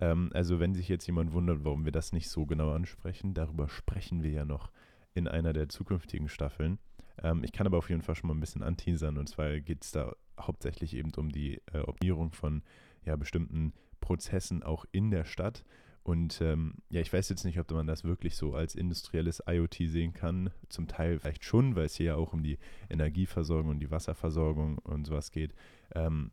Ähm, 0.00 0.30
also 0.34 0.60
wenn 0.60 0.74
sich 0.74 0.88
jetzt 0.88 1.06
jemand 1.06 1.32
wundert, 1.32 1.64
warum 1.64 1.84
wir 1.84 1.92
das 1.92 2.12
nicht 2.12 2.28
so 2.28 2.46
genau 2.46 2.72
ansprechen, 2.72 3.34
darüber 3.34 3.68
sprechen 3.68 4.22
wir 4.22 4.30
ja 4.30 4.44
noch 4.44 4.70
in 5.14 5.28
einer 5.28 5.52
der 5.52 5.68
zukünftigen 5.68 6.28
Staffeln. 6.28 6.78
Ähm, 7.22 7.42
ich 7.44 7.52
kann 7.52 7.66
aber 7.66 7.78
auf 7.78 7.90
jeden 7.90 8.02
Fall 8.02 8.14
schon 8.14 8.28
mal 8.28 8.34
ein 8.34 8.40
bisschen 8.40 8.62
anteasern 8.62 9.18
und 9.18 9.28
zwar 9.28 9.60
geht 9.60 9.84
es 9.84 9.92
da 9.92 10.14
hauptsächlich 10.38 10.94
eben 10.94 11.12
um 11.16 11.30
die 11.30 11.60
äh, 11.72 11.80
Optimierung 11.80 12.32
von 12.32 12.62
ja, 13.04 13.16
bestimmten 13.16 13.72
Prozessen 14.00 14.62
auch 14.62 14.84
in 14.92 15.10
der 15.10 15.24
Stadt. 15.24 15.64
Und 16.10 16.40
ähm, 16.40 16.74
ja, 16.88 17.00
ich 17.00 17.12
weiß 17.12 17.28
jetzt 17.28 17.44
nicht, 17.44 17.60
ob 17.60 17.70
man 17.70 17.86
das 17.86 18.02
wirklich 18.02 18.34
so 18.34 18.56
als 18.56 18.74
industrielles 18.74 19.44
IoT 19.46 19.76
sehen 19.84 20.12
kann. 20.12 20.50
Zum 20.68 20.88
Teil 20.88 21.20
vielleicht 21.20 21.44
schon, 21.44 21.76
weil 21.76 21.84
es 21.84 21.94
hier 21.94 22.06
ja 22.06 22.14
auch 22.16 22.32
um 22.32 22.42
die 22.42 22.58
Energieversorgung 22.88 23.70
und 23.70 23.78
die 23.78 23.92
Wasserversorgung 23.92 24.78
und 24.78 25.06
sowas 25.06 25.30
geht. 25.30 25.54
Ähm, 25.94 26.32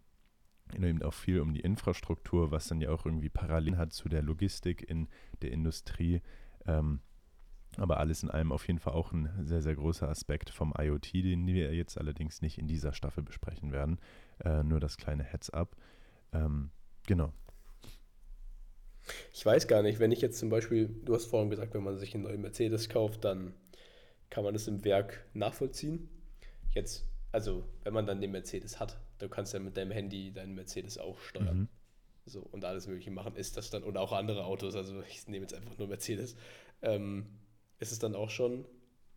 eben 0.74 1.04
auch 1.04 1.14
viel 1.14 1.42
um 1.42 1.54
die 1.54 1.60
Infrastruktur, 1.60 2.50
was 2.50 2.68
dann 2.68 2.82
ja 2.82 2.90
auch 2.90 3.06
irgendwie 3.06 3.30
parallel 3.30 3.78
hat 3.78 3.94
zu 3.94 4.10
der 4.10 4.24
Logistik 4.24 4.82
in 4.82 5.10
der 5.44 5.52
Industrie. 5.52 6.24
Ähm, 6.66 7.02
aber 7.78 8.00
alles 8.00 8.24
in 8.24 8.32
allem 8.32 8.52
auf 8.52 8.66
jeden 8.66 8.80
Fall 8.80 8.94
auch 8.94 9.12
ein 9.12 9.30
sehr, 9.44 9.62
sehr 9.62 9.76
großer 9.76 10.10
Aspekt 10.10 10.50
vom 10.50 10.74
IoT, 10.76 11.14
den 11.14 11.46
wir 11.46 11.72
jetzt 11.76 12.00
allerdings 12.00 12.42
nicht 12.42 12.58
in 12.58 12.68
dieser 12.68 12.94
Staffel 12.94 13.22
besprechen 13.22 13.72
werden. 13.72 14.00
Äh, 14.44 14.64
nur 14.64 14.80
das 14.80 14.98
kleine 14.98 15.24
Heads-up. 15.24 15.78
Ähm, 16.34 16.72
genau. 17.06 17.32
Ich 19.38 19.46
weiß 19.46 19.68
gar 19.68 19.84
nicht, 19.84 20.00
wenn 20.00 20.12
ich 20.12 20.22
jetzt 20.22 20.40
zum 20.40 20.50
Beispiel, 20.50 20.90
du 21.06 21.14
hast 21.14 21.26
vorhin 21.26 21.52
gesagt, 21.52 21.76
wenn 21.76 21.84
man 21.84 21.96
sich 22.00 22.16
einen 22.16 22.24
neuen 22.24 22.42
Mercedes 22.42 22.90
kauft, 22.90 23.24
dann 23.24 23.54
kann 24.32 24.44
man 24.44 24.56
das 24.56 24.68
im 24.68 24.84
Werk 24.84 25.28
nachvollziehen. 25.36 26.10
Jetzt, 26.74 27.06
also 27.32 27.64
wenn 27.84 27.94
man 27.94 28.08
dann 28.08 28.20
den 28.20 28.32
Mercedes 28.32 28.80
hat, 28.80 29.00
du 29.20 29.30
kannst 29.30 29.54
ja 29.54 29.60
mit 29.60 29.78
deinem 29.78 29.92
Handy 29.92 30.34
deinen 30.34 30.56
Mercedes 30.56 30.98
auch 30.98 31.20
steuern. 31.20 31.60
Mhm. 31.60 31.68
So, 32.26 32.40
und 32.52 32.66
alles 32.66 32.88
Mögliche 32.88 33.12
machen. 33.12 33.36
Ist 33.36 33.58
das 33.58 33.70
dann, 33.70 33.84
und 33.84 33.96
auch 33.96 34.12
andere 34.12 34.44
Autos, 34.44 34.76
also 34.76 35.04
ich 35.08 35.28
nehme 35.28 35.44
jetzt 35.44 35.54
einfach 35.54 35.78
nur 35.78 35.88
Mercedes. 35.88 36.36
Ähm, 36.82 37.28
ist 37.78 37.92
es 37.92 38.00
dann 38.00 38.16
auch 38.16 38.32
schon 38.32 38.66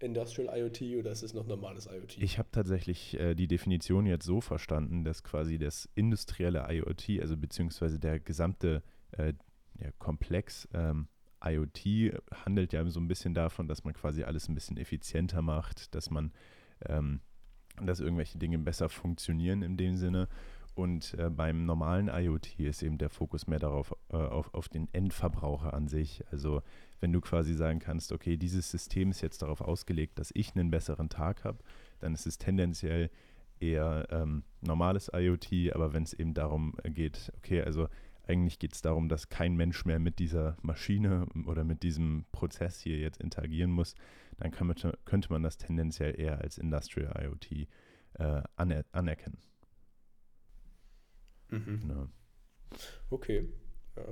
Industrial 0.00 0.54
IoT 0.54 0.98
oder 0.98 1.12
ist 1.12 1.22
es 1.22 1.32
noch 1.32 1.46
normales 1.46 1.86
IoT? 1.86 2.18
Ich 2.18 2.36
habe 2.36 2.50
tatsächlich 2.52 3.18
äh, 3.18 3.34
die 3.34 3.48
Definition 3.48 4.04
jetzt 4.04 4.26
so 4.26 4.42
verstanden, 4.42 5.02
dass 5.02 5.22
quasi 5.22 5.56
das 5.56 5.88
industrielle 5.94 6.66
IoT, 6.68 7.22
also 7.22 7.38
beziehungsweise 7.38 7.98
der 7.98 8.20
gesamte 8.20 8.82
äh, 9.12 9.32
ja, 9.80 9.90
Komplex 9.98 10.68
ähm, 10.72 11.08
IoT 11.42 12.12
handelt 12.44 12.72
ja 12.72 12.84
so 12.86 13.00
ein 13.00 13.08
bisschen 13.08 13.34
davon, 13.34 13.66
dass 13.66 13.84
man 13.84 13.94
quasi 13.94 14.24
alles 14.24 14.48
ein 14.48 14.54
bisschen 14.54 14.76
effizienter 14.76 15.42
macht, 15.42 15.94
dass 15.94 16.10
man, 16.10 16.32
ähm, 16.86 17.20
dass 17.82 18.00
irgendwelche 18.00 18.38
Dinge 18.38 18.58
besser 18.58 18.88
funktionieren 18.88 19.62
in 19.62 19.76
dem 19.76 19.96
Sinne. 19.96 20.28
Und 20.74 21.14
äh, 21.14 21.30
beim 21.30 21.66
normalen 21.66 22.08
IoT 22.08 22.58
ist 22.60 22.82
eben 22.82 22.96
der 22.96 23.10
Fokus 23.10 23.46
mehr 23.46 23.58
darauf, 23.58 23.94
äh, 24.10 24.16
auf, 24.16 24.54
auf 24.54 24.68
den 24.68 24.88
Endverbraucher 24.92 25.74
an 25.74 25.88
sich. 25.88 26.24
Also 26.30 26.62
wenn 27.00 27.12
du 27.12 27.20
quasi 27.20 27.54
sagen 27.54 27.80
kannst, 27.80 28.12
okay, 28.12 28.36
dieses 28.36 28.70
System 28.70 29.10
ist 29.10 29.20
jetzt 29.20 29.42
darauf 29.42 29.60
ausgelegt, 29.60 30.18
dass 30.18 30.30
ich 30.34 30.54
einen 30.54 30.70
besseren 30.70 31.08
Tag 31.08 31.44
habe, 31.44 31.58
dann 31.98 32.14
ist 32.14 32.26
es 32.26 32.38
tendenziell 32.38 33.10
eher 33.58 34.06
ähm, 34.10 34.44
normales 34.60 35.10
IoT, 35.12 35.74
aber 35.74 35.92
wenn 35.92 36.04
es 36.04 36.14
eben 36.14 36.34
darum 36.34 36.74
geht, 36.84 37.32
okay, 37.36 37.62
also 37.62 37.88
eigentlich 38.30 38.58
geht 38.58 38.74
es 38.74 38.82
darum, 38.82 39.08
dass 39.08 39.28
kein 39.28 39.56
Mensch 39.56 39.84
mehr 39.84 39.98
mit 39.98 40.18
dieser 40.18 40.56
Maschine 40.62 41.26
oder 41.46 41.64
mit 41.64 41.82
diesem 41.82 42.24
Prozess 42.30 42.80
hier 42.80 42.98
jetzt 42.98 43.20
interagieren 43.20 43.72
muss, 43.72 43.94
dann 44.38 44.52
man, 44.60 44.76
könnte 45.04 45.32
man 45.32 45.42
das 45.42 45.58
tendenziell 45.58 46.18
eher 46.18 46.40
als 46.40 46.56
Industrial 46.56 47.12
IoT 47.22 47.68
äh, 48.14 48.42
aner 48.56 48.84
anerkennen. 48.92 49.38
Mhm. 51.50 51.80
Genau. 51.80 52.08
Okay. 53.10 53.48
Ja. 53.96 54.04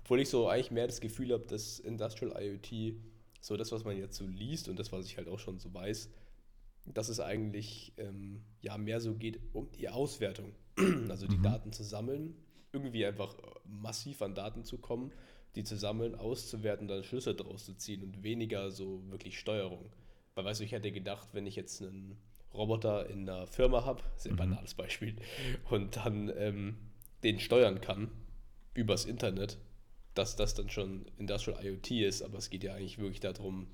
Obwohl 0.00 0.20
ich 0.20 0.28
so 0.28 0.48
eigentlich 0.48 0.70
mehr 0.70 0.86
das 0.86 1.00
Gefühl 1.00 1.32
habe, 1.32 1.44
dass 1.46 1.80
Industrial 1.80 2.32
IoT, 2.40 2.94
so 3.40 3.56
das, 3.56 3.72
was 3.72 3.84
man 3.84 3.96
jetzt 3.96 4.16
so 4.16 4.26
liest 4.26 4.68
und 4.68 4.78
das, 4.78 4.92
was 4.92 5.06
ich 5.06 5.16
halt 5.16 5.28
auch 5.28 5.38
schon 5.38 5.58
so 5.58 5.74
weiß, 5.74 6.10
dass 6.86 7.08
es 7.08 7.20
eigentlich 7.20 7.92
ähm, 7.96 8.42
ja 8.60 8.78
mehr 8.78 9.00
so 9.00 9.14
geht 9.14 9.40
um 9.52 9.70
die 9.72 9.88
Auswertung. 9.88 10.54
Also 11.08 11.26
die 11.26 11.38
mhm. 11.38 11.42
Daten 11.42 11.72
zu 11.72 11.82
sammeln 11.82 12.36
irgendwie 12.78 13.06
einfach 13.06 13.34
massiv 13.64 14.22
an 14.22 14.34
Daten 14.34 14.64
zu 14.64 14.78
kommen, 14.78 15.12
die 15.54 15.64
zu 15.64 15.76
sammeln, 15.76 16.14
auszuwerten, 16.14 16.88
dann 16.88 17.04
Schlüsse 17.04 17.34
daraus 17.34 17.64
zu 17.64 17.74
ziehen 17.74 18.02
und 18.02 18.22
weniger 18.22 18.70
so 18.70 19.02
wirklich 19.10 19.38
Steuerung. 19.38 19.90
Weil, 20.34 20.44
weißt 20.44 20.60
du, 20.60 20.64
ich 20.64 20.72
hätte 20.72 20.92
gedacht, 20.92 21.28
wenn 21.32 21.46
ich 21.46 21.56
jetzt 21.56 21.82
einen 21.82 22.16
Roboter 22.54 23.08
in 23.08 23.28
einer 23.28 23.46
Firma 23.46 23.84
habe, 23.84 24.02
sehr 24.16 24.32
mhm. 24.32 24.36
banales 24.36 24.74
Beispiel, 24.74 25.16
und 25.70 25.96
dann 25.96 26.32
ähm, 26.36 26.76
den 27.22 27.40
steuern 27.40 27.80
kann 27.80 28.10
übers 28.74 29.04
Internet, 29.04 29.58
dass 30.14 30.36
das 30.36 30.54
dann 30.54 30.70
schon 30.70 31.06
Industrial 31.18 31.64
IoT 31.64 31.90
ist, 31.90 32.22
aber 32.22 32.38
es 32.38 32.50
geht 32.50 32.64
ja 32.64 32.74
eigentlich 32.74 32.98
wirklich 32.98 33.20
darum, 33.20 33.66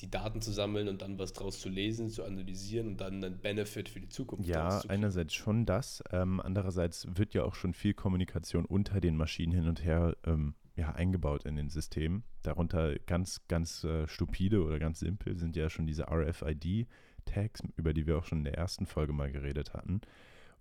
die 0.00 0.10
Daten 0.10 0.40
zu 0.40 0.52
sammeln 0.52 0.88
und 0.88 1.02
dann 1.02 1.18
was 1.18 1.32
draus 1.32 1.60
zu 1.60 1.68
lesen, 1.68 2.08
zu 2.10 2.24
analysieren 2.24 2.88
und 2.88 3.00
dann 3.00 3.22
einen 3.22 3.38
Benefit 3.38 3.88
für 3.88 4.00
die 4.00 4.08
Zukunft 4.08 4.48
Ja, 4.48 4.82
einerseits 4.88 5.34
schon 5.34 5.66
das. 5.66 6.02
Ähm, 6.10 6.40
andererseits 6.40 7.06
wird 7.16 7.34
ja 7.34 7.44
auch 7.44 7.54
schon 7.54 7.74
viel 7.74 7.94
Kommunikation 7.94 8.64
unter 8.64 9.00
den 9.00 9.16
Maschinen 9.16 9.52
hin 9.52 9.68
und 9.68 9.84
her 9.84 10.16
ähm, 10.26 10.54
ja, 10.76 10.90
eingebaut 10.90 11.44
in 11.44 11.56
den 11.56 11.70
Systemen. 11.70 12.24
Darunter 12.42 12.98
ganz, 13.06 13.46
ganz 13.46 13.84
äh, 13.84 14.08
stupide 14.08 14.62
oder 14.64 14.78
ganz 14.78 14.98
simpel 14.98 15.36
sind 15.36 15.54
ja 15.54 15.70
schon 15.70 15.86
diese 15.86 16.08
RFID-Tags, 16.10 17.62
über 17.76 17.94
die 17.94 18.06
wir 18.06 18.18
auch 18.18 18.24
schon 18.24 18.38
in 18.38 18.44
der 18.44 18.58
ersten 18.58 18.86
Folge 18.86 19.12
mal 19.12 19.30
geredet 19.30 19.74
hatten. 19.74 20.00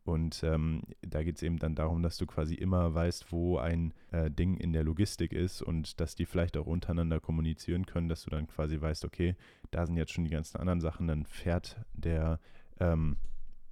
Und 0.06 0.44
ähm, 0.44 0.82
da 1.02 1.24
geht 1.24 1.38
es 1.38 1.44
eben 1.44 1.60
dann 1.60 1.76
darum, 1.76 2.04
dass 2.04 2.18
du 2.18 2.26
quasi 2.26 2.56
immer 2.56 2.94
weißt, 2.94 3.32
wo 3.32 3.58
ein 3.58 3.94
äh, 4.12 4.30
Ding 4.30 4.58
in 4.58 4.74
der 4.74 4.84
Logistik 4.84 5.32
ist 5.32 5.62
und 5.62 6.02
dass 6.02 6.16
die 6.16 6.26
vielleicht 6.26 6.58
auch 6.58 6.66
untereinander 6.66 7.22
kommunizieren 7.22 7.86
können, 7.86 8.10
dass 8.10 8.24
du 8.24 8.30
dann 8.30 8.48
quasi 8.48 8.80
weißt, 8.80 9.06
okay, 9.06 9.36
da 9.72 9.86
sind 9.86 9.96
jetzt 9.96 10.12
schon 10.12 10.26
die 10.26 10.30
ganzen 10.30 10.58
anderen 10.58 10.82
Sachen, 10.82 11.08
dann 11.08 11.26
fährt 11.26 11.78
der 11.94 12.40
ähm, 12.82 13.16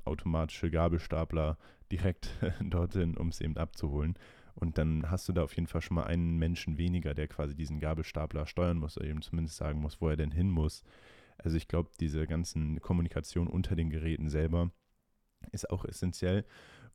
automatische 0.05 0.71
Gabelstapler 0.71 1.57
direkt 1.91 2.29
dorthin, 2.61 3.17
um 3.17 3.27
es 3.27 3.41
eben 3.41 3.57
abzuholen. 3.57 4.15
Und 4.55 4.77
dann 4.77 5.09
hast 5.11 5.27
du 5.27 5.33
da 5.33 5.43
auf 5.43 5.55
jeden 5.55 5.67
Fall 5.67 5.81
schon 5.81 5.95
mal 5.95 6.05
einen 6.05 6.37
Menschen 6.37 6.77
weniger, 6.77 7.13
der 7.13 7.27
quasi 7.27 7.55
diesen 7.55 7.79
Gabelstapler 7.79 8.45
steuern 8.45 8.77
muss 8.77 8.97
oder 8.97 9.07
eben 9.07 9.21
zumindest 9.21 9.57
sagen 9.57 9.79
muss, 9.81 9.99
wo 9.99 10.07
er 10.09 10.15
denn 10.15 10.31
hin 10.31 10.49
muss. 10.49 10.83
Also 11.37 11.57
ich 11.57 11.67
glaube, 11.67 11.89
diese 11.99 12.27
ganzen 12.27 12.79
Kommunikation 12.81 13.47
unter 13.47 13.75
den 13.75 13.89
Geräten 13.89 14.29
selber, 14.29 14.71
ist 15.51 15.69
auch 15.69 15.85
essentiell. 15.85 16.45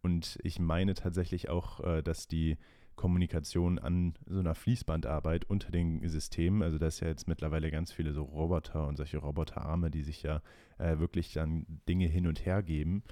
Und 0.03 0.39
ich 0.43 0.59
meine 0.59 0.95
tatsächlich 0.95 1.49
auch, 1.49 1.81
äh, 1.81 2.03
dass 2.03 2.29
die 2.29 2.59
Kommunikation 2.97 3.79
an 3.79 4.15
so 4.27 4.41
einer 4.41 4.55
Fließbandarbeit 4.55 5.45
unter 5.45 5.71
den 5.71 6.07
Systemen. 6.09 6.63
Also 6.63 6.79
da 6.79 6.87
ist 6.87 7.01
ja 7.01 7.09
jetzt 7.09 7.29
mittlerweile 7.29 7.71
ganz 7.71 7.93
viele 7.93 8.13
so 8.13 8.25
Roboter 8.25 8.87
und 8.89 8.97
solche 8.97 9.19
Roboterarme, 9.19 9.91
die 9.91 10.03
sich 10.03 10.23
ja 10.23 10.43
äh, 10.79 10.99
wirklich 10.99 11.33
dann 11.35 11.67
Dinge 11.89 12.07
hin 12.07 12.27
und 12.27 12.45
her 12.45 12.63
geben. 12.63 13.03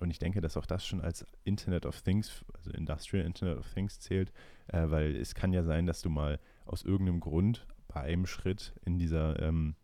Und 0.00 0.10
ich 0.10 0.18
denke, 0.18 0.40
dass 0.40 0.56
auch 0.56 0.66
das 0.66 0.86
schon 0.86 1.00
als 1.00 1.26
Internet 1.44 1.86
of 1.86 2.00
Things, 2.02 2.44
also 2.54 2.70
Industrial 2.70 3.24
Internet 3.24 3.58
of 3.58 3.72
Things 3.72 3.98
zählt, 3.98 4.32
äh, 4.68 4.90
weil 4.90 5.16
es 5.16 5.34
kann 5.34 5.52
ja 5.52 5.64
sein, 5.64 5.86
dass 5.86 6.02
du 6.02 6.10
mal 6.10 6.38
aus 6.64 6.84
irgendeinem 6.84 7.20
Grund 7.20 7.66
bei 7.88 8.02
einem 8.02 8.26
Schritt 8.26 8.74
in 8.84 8.98
dieser 8.98 9.40
ähm, 9.42 9.74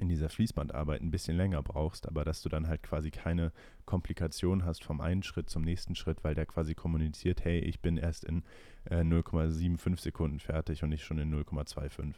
in 0.00 0.08
dieser 0.08 0.30
Fließbandarbeit 0.30 1.02
ein 1.02 1.10
bisschen 1.10 1.36
länger 1.36 1.62
brauchst, 1.62 2.08
aber 2.08 2.24
dass 2.24 2.42
du 2.42 2.48
dann 2.48 2.68
halt 2.68 2.82
quasi 2.82 3.10
keine 3.10 3.52
Komplikation 3.84 4.64
hast 4.64 4.82
vom 4.82 5.00
einen 5.00 5.22
Schritt 5.22 5.50
zum 5.50 5.62
nächsten 5.62 5.94
Schritt, 5.94 6.24
weil 6.24 6.34
der 6.34 6.46
quasi 6.46 6.74
kommuniziert, 6.74 7.44
hey, 7.44 7.58
ich 7.58 7.80
bin 7.80 7.98
erst 7.98 8.24
in 8.24 8.42
äh, 8.84 9.00
0,75 9.00 10.00
Sekunden 10.00 10.40
fertig 10.40 10.82
und 10.82 10.88
nicht 10.88 11.04
schon 11.04 11.18
in 11.18 11.32
0,25. 11.32 12.14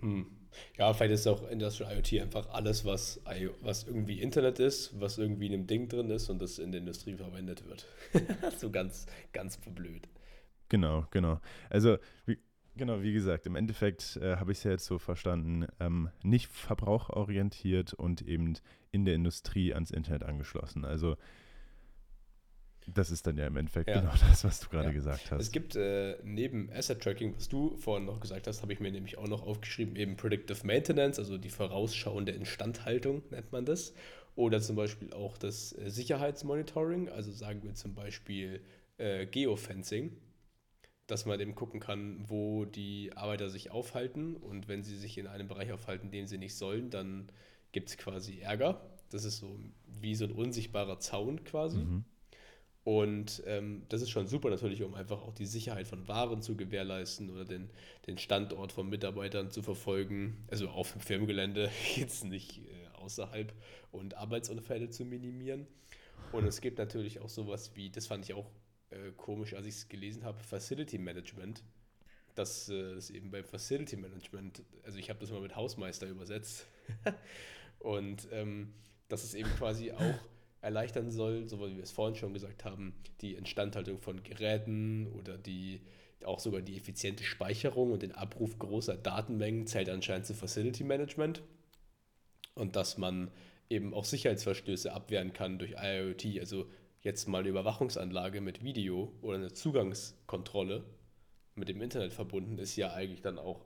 Hm. 0.00 0.26
Ja, 0.78 0.92
vielleicht 0.92 1.14
ist 1.14 1.26
auch 1.26 1.48
Industrial 1.48 1.94
IoT 1.94 2.22
einfach 2.22 2.48
alles, 2.50 2.84
was, 2.84 3.20
was 3.60 3.84
irgendwie 3.84 4.20
Internet 4.20 4.58
ist, 4.58 4.98
was 4.98 5.18
irgendwie 5.18 5.46
in 5.46 5.52
einem 5.52 5.66
Ding 5.66 5.88
drin 5.88 6.10
ist 6.10 6.30
und 6.30 6.40
das 6.40 6.58
in 6.58 6.72
der 6.72 6.80
Industrie 6.80 7.16
verwendet 7.16 7.66
wird. 7.66 7.86
so 8.58 8.70
ganz, 8.70 9.06
ganz 9.32 9.56
verblöd. 9.56 10.08
Genau, 10.68 11.06
genau. 11.10 11.40
Also, 11.70 11.98
wie, 12.24 12.38
Genau, 12.76 13.02
wie 13.02 13.12
gesagt, 13.12 13.46
im 13.46 13.54
Endeffekt 13.54 14.16
äh, 14.16 14.36
habe 14.36 14.50
ich 14.50 14.58
es 14.58 14.64
ja 14.64 14.72
jetzt 14.72 14.86
so 14.86 14.98
verstanden, 14.98 15.66
ähm, 15.78 16.10
nicht 16.22 16.50
verbrauchorientiert 16.50 17.94
und 17.94 18.22
eben 18.22 18.54
in 18.90 19.04
der 19.04 19.14
Industrie 19.14 19.72
ans 19.72 19.92
Internet 19.92 20.24
angeschlossen. 20.24 20.84
Also 20.84 21.16
das 22.86 23.10
ist 23.10 23.26
dann 23.26 23.36
ja 23.38 23.46
im 23.46 23.56
Endeffekt 23.56 23.88
ja. 23.88 24.00
genau 24.00 24.12
das, 24.28 24.44
was 24.44 24.60
du 24.60 24.68
gerade 24.68 24.88
ja. 24.88 24.92
gesagt 24.92 25.30
hast. 25.30 25.40
Es 25.40 25.52
gibt 25.52 25.76
äh, 25.76 26.16
neben 26.22 26.70
Asset 26.72 27.00
Tracking, 27.00 27.34
was 27.36 27.48
du 27.48 27.76
vorhin 27.78 28.06
noch 28.06 28.20
gesagt 28.20 28.46
hast, 28.46 28.62
habe 28.62 28.72
ich 28.72 28.80
mir 28.80 28.90
nämlich 28.90 29.18
auch 29.18 29.28
noch 29.28 29.46
aufgeschrieben, 29.46 29.96
eben 29.96 30.16
Predictive 30.16 30.66
Maintenance, 30.66 31.18
also 31.18 31.38
die 31.38 31.50
vorausschauende 31.50 32.32
Instandhaltung 32.32 33.22
nennt 33.30 33.52
man 33.52 33.64
das. 33.64 33.94
Oder 34.36 34.60
zum 34.60 34.74
Beispiel 34.74 35.12
auch 35.12 35.38
das 35.38 35.78
äh, 35.78 35.90
Sicherheitsmonitoring, 35.90 37.08
also 37.08 37.30
sagen 37.30 37.62
wir 37.62 37.74
zum 37.74 37.94
Beispiel 37.94 38.60
äh, 38.98 39.26
Geofencing 39.26 40.16
dass 41.06 41.26
man 41.26 41.38
eben 41.40 41.54
gucken 41.54 41.80
kann, 41.80 42.24
wo 42.28 42.64
die 42.64 43.12
Arbeiter 43.14 43.50
sich 43.50 43.70
aufhalten 43.70 44.36
und 44.36 44.68
wenn 44.68 44.82
sie 44.82 44.96
sich 44.96 45.18
in 45.18 45.26
einem 45.26 45.48
Bereich 45.48 45.72
aufhalten, 45.72 46.10
den 46.10 46.26
sie 46.26 46.38
nicht 46.38 46.54
sollen, 46.54 46.90
dann 46.90 47.28
gibt 47.72 47.90
es 47.90 47.98
quasi 47.98 48.40
Ärger. 48.40 48.80
Das 49.10 49.24
ist 49.24 49.38
so 49.38 49.58
wie 50.00 50.14
so 50.14 50.24
ein 50.24 50.32
unsichtbarer 50.32 50.98
Zaun 50.98 51.44
quasi. 51.44 51.78
Mhm. 51.78 52.04
Und 52.84 53.42
ähm, 53.46 53.82
das 53.88 54.02
ist 54.02 54.10
schon 54.10 54.26
super 54.28 54.50
natürlich, 54.50 54.82
um 54.82 54.94
einfach 54.94 55.22
auch 55.22 55.32
die 55.32 55.46
Sicherheit 55.46 55.88
von 55.88 56.06
Waren 56.06 56.42
zu 56.42 56.54
gewährleisten 56.54 57.30
oder 57.30 57.46
den, 57.46 57.70
den 58.06 58.18
Standort 58.18 58.72
von 58.72 58.88
Mitarbeitern 58.88 59.50
zu 59.50 59.62
verfolgen. 59.62 60.44
Also 60.50 60.68
auf 60.68 60.92
dem 60.92 61.00
Firmengelände, 61.00 61.70
jetzt 61.96 62.24
nicht 62.24 62.58
äh, 62.58 62.96
außerhalb 62.98 63.54
und 63.90 64.14
Arbeitsunfälle 64.16 64.90
zu 64.90 65.04
minimieren. 65.06 65.66
Und 66.32 66.46
es 66.46 66.60
gibt 66.60 66.78
natürlich 66.78 67.20
auch 67.20 67.28
sowas 67.28 67.72
wie, 67.74 67.90
das 67.90 68.06
fand 68.06 68.24
ich 68.24 68.34
auch 68.34 68.50
äh, 68.90 69.10
komisch, 69.16 69.54
als 69.54 69.66
ich 69.66 69.74
es 69.74 69.88
gelesen 69.88 70.24
habe, 70.24 70.42
Facility 70.42 70.98
Management. 70.98 71.62
Dass 72.34 72.68
äh, 72.68 72.74
es 72.94 73.10
eben 73.10 73.30
beim 73.30 73.44
Facility 73.44 73.96
Management, 73.96 74.62
also 74.82 74.98
ich 74.98 75.08
habe 75.08 75.20
das 75.20 75.30
mal 75.30 75.40
mit 75.40 75.54
Hausmeister 75.54 76.08
übersetzt, 76.08 76.66
und 77.78 78.28
ähm, 78.32 78.74
dass 79.08 79.22
es 79.22 79.34
eben 79.34 79.50
quasi 79.50 79.92
auch 79.92 80.14
erleichtern 80.60 81.10
soll, 81.10 81.46
so 81.48 81.60
wie 81.60 81.76
wir 81.76 81.82
es 81.82 81.92
vorhin 81.92 82.16
schon 82.16 82.32
gesagt 82.32 82.64
haben, 82.64 82.94
die 83.20 83.34
Instandhaltung 83.34 84.00
von 84.00 84.22
Geräten 84.22 85.06
oder 85.12 85.36
die 85.36 85.80
auch 86.24 86.40
sogar 86.40 86.62
die 86.62 86.76
effiziente 86.76 87.22
Speicherung 87.22 87.92
und 87.92 88.02
den 88.02 88.12
Abruf 88.12 88.58
großer 88.58 88.96
Datenmengen 88.96 89.66
zählt 89.66 89.90
anscheinend 89.90 90.26
zu 90.26 90.34
Facility 90.34 90.82
Management. 90.82 91.42
Und 92.54 92.76
dass 92.76 92.96
man 92.96 93.30
eben 93.68 93.92
auch 93.92 94.04
Sicherheitsverstöße 94.04 94.92
abwehren 94.92 95.32
kann 95.32 95.58
durch 95.58 95.74
IoT, 95.78 96.38
also 96.40 96.66
jetzt 97.04 97.28
mal 97.28 97.40
eine 97.40 97.50
Überwachungsanlage 97.50 98.40
mit 98.40 98.64
Video 98.64 99.12
oder 99.20 99.36
eine 99.36 99.52
Zugangskontrolle 99.52 100.84
mit 101.54 101.68
dem 101.68 101.80
Internet 101.80 102.12
verbunden 102.12 102.58
ist 102.58 102.74
ja 102.74 102.92
eigentlich 102.92 103.20
dann 103.20 103.38
auch, 103.38 103.64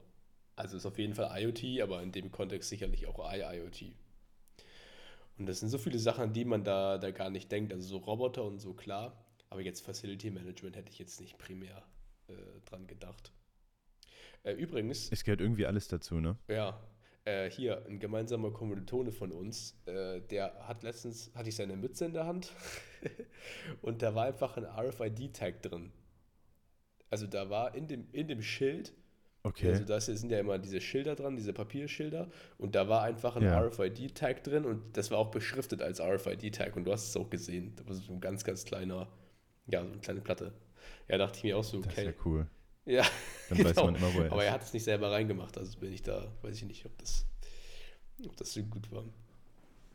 also 0.57 0.77
ist 0.77 0.85
auf 0.85 0.98
jeden 0.98 1.14
Fall 1.14 1.31
IoT, 1.40 1.81
aber 1.81 2.03
in 2.03 2.12
dem 2.12 2.31
Kontext 2.31 2.68
sicherlich 2.68 3.07
auch 3.07 3.33
IIoT. 3.33 3.94
Und 5.38 5.46
das 5.46 5.61
sind 5.61 5.68
so 5.68 5.79
viele 5.79 6.01
Sachen, 6.01 6.24
an 6.24 6.33
die 6.33 6.44
man 6.44 6.64
da, 6.64 6.98
da 6.98 7.12
gar 7.12 7.31
nicht 7.31 7.51
denkt. 7.51 7.72
Also 7.72 7.87
so 7.88 7.98
Roboter 7.98 8.44
und 8.44 8.59
so 8.59 8.74
klar, 8.74 9.24
aber 9.51 9.62
jetzt 9.62 9.81
Facility 9.83 10.31
Management 10.31 10.77
hätte 10.77 10.90
ich 10.90 10.98
jetzt 10.98 11.20
nicht 11.20 11.38
primär 11.38 11.85
äh, 12.27 12.33
dran 12.64 12.88
gedacht. 12.88 13.33
Äh, 14.42 14.55
übrigens. 14.55 15.11
Es 15.12 15.22
gehört 15.22 15.40
irgendwie 15.40 15.64
alles 15.64 15.87
dazu, 15.87 16.16
ne? 16.16 16.37
Ja, 16.48 16.81
äh, 17.29 17.51
hier, 17.51 17.85
ein 17.87 17.99
gemeinsamer 17.99 18.51
Kommilitone 18.51 19.12
von 19.12 19.33
uns, 19.33 19.77
äh, 19.87 20.21
der 20.21 20.55
hat 20.67 20.83
letztens, 20.83 21.31
hatte 21.35 21.51
ich 21.51 21.57
seine 21.57 21.77
Mütze 21.77 22.07
in 22.07 22.14
der 22.14 22.27
Hand 22.27 22.53
und 23.83 24.03
da 24.03 24.14
war 24.14 24.25
einfach 24.25 24.57
ein 24.57 24.64
RFID-Tag 24.64 25.62
drin. 25.62 25.93
Also 27.11 27.27
da 27.27 27.51
war 27.51 27.75
in 27.75 27.87
dem, 27.87 28.09
in 28.12 28.29
dem 28.29 28.43
Schild, 28.43 28.95
okay. 29.43 29.69
also 29.69 29.85
da 29.85 30.01
sind 30.01 30.31
ja 30.31 30.38
immer 30.38 30.59
diese 30.59 30.81
Schilder 30.81 31.14
dran, 31.14 31.37
diese 31.37 31.53
Papierschilder 31.53 32.31
und 32.57 32.75
da 32.75 32.88
war 32.88 33.03
einfach 33.03 33.37
ein 33.37 33.43
ja. 33.43 33.61
RFID-Tag 33.61 34.45
drin 34.45 34.64
und 34.64 34.97
das 34.97 35.11
war 35.11 35.19
auch 35.19 35.31
beschriftet 35.31 35.83
als 35.83 36.01
RFID-Tag 36.01 36.77
und 36.77 36.85
du 36.85 36.93
hast 36.93 37.09
es 37.09 37.17
auch 37.17 37.29
gesehen. 37.29 37.75
Da 37.77 37.87
war 37.87 37.95
so 37.95 38.12
ein 38.12 38.21
ganz, 38.21 38.45
ganz 38.45 38.64
kleiner, 38.64 39.09
ja, 39.67 39.83
so 39.83 39.91
eine 39.91 40.01
kleine 40.01 40.21
Platte. 40.23 40.53
Ja, 41.09 41.19
dachte 41.19 41.38
ich 41.38 41.45
mir 41.45 41.59
auch 41.59 41.64
so, 41.64 41.79
okay. 41.79 41.88
Das 41.88 41.99
ist 41.99 42.05
ja 42.05 42.12
cool. 42.25 42.47
Ja, 42.85 43.07
dann 43.49 43.59
genau. 43.59 43.71
weiß 43.71 43.77
man 43.77 43.95
immer, 43.97 44.14
wo 44.14 44.21
er 44.21 44.33
Aber 44.33 44.45
er 44.45 44.53
hat 44.53 44.62
es 44.62 44.73
nicht 44.73 44.85
selber 44.85 45.11
reingemacht, 45.11 45.57
also 45.59 45.79
bin 45.79 45.93
ich 45.93 46.03
da, 46.03 46.33
weiß 46.43 46.57
ich 46.57 46.64
nicht, 46.64 46.85
ob 46.87 46.97
das, 46.99 47.27
ob 48.27 48.37
das 48.37 48.53
so 48.53 48.62
gut 48.62 48.91
war. 48.91 49.05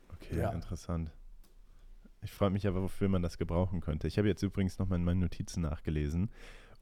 Okay, 0.10 0.38
ja. 0.38 0.52
interessant. 0.52 1.12
Ich 2.22 2.32
frage 2.32 2.54
mich 2.54 2.67
aber, 2.67 2.82
wofür 2.82 3.10
man 3.10 3.22
das 3.22 3.38
gebrauchen 3.38 3.82
könnte. 3.82 4.08
Ich 4.08 4.17
habe 4.17 4.28
jetzt 4.28 4.43
übrigens 4.43 4.80
nochmal 4.80 5.00
in 5.00 5.06
meinen 5.06 5.19
Notizen 5.19 5.62
nachgelesen 5.62 6.30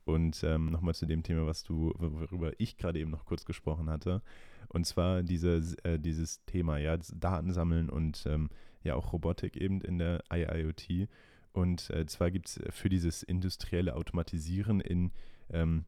und 0.06 0.44
ähm, 0.44 0.68
nochmal 0.68 0.94
zu 0.94 1.06
dem 1.06 1.24
Thema, 1.24 1.48
was 1.48 1.64
du, 1.64 1.94
worüber 1.98 2.52
ich 2.60 2.78
gerade 2.78 3.00
eben 3.00 3.12
noch 3.12 3.26
kurz 3.26 3.46
gesprochen 3.46 3.90
hatte. 3.90 4.22
Und 4.68 4.86
zwar 4.86 5.24
diese, 5.24 5.62
äh, 5.84 6.00
dieses 6.00 6.44
Thema, 6.46 6.78
ja, 6.78 6.98
Daten 6.98 7.54
sammeln 7.54 7.90
und 7.90 8.24
ähm, 8.26 8.50
ja 8.84 8.96
auch 8.96 9.14
Robotik 9.14 9.58
eben 9.58 9.82
in 9.82 9.98
der 9.98 10.24
IIoT. 10.32 11.10
Und 11.54 11.90
äh, 11.90 12.06
zwar 12.06 12.32
gibt 12.32 12.48
es 12.48 12.60
für 12.70 12.90
dieses 12.90 13.24
industrielle 13.24 13.96
Automatisieren 13.96 14.80
in 14.80 15.12
ähm, 15.50 15.86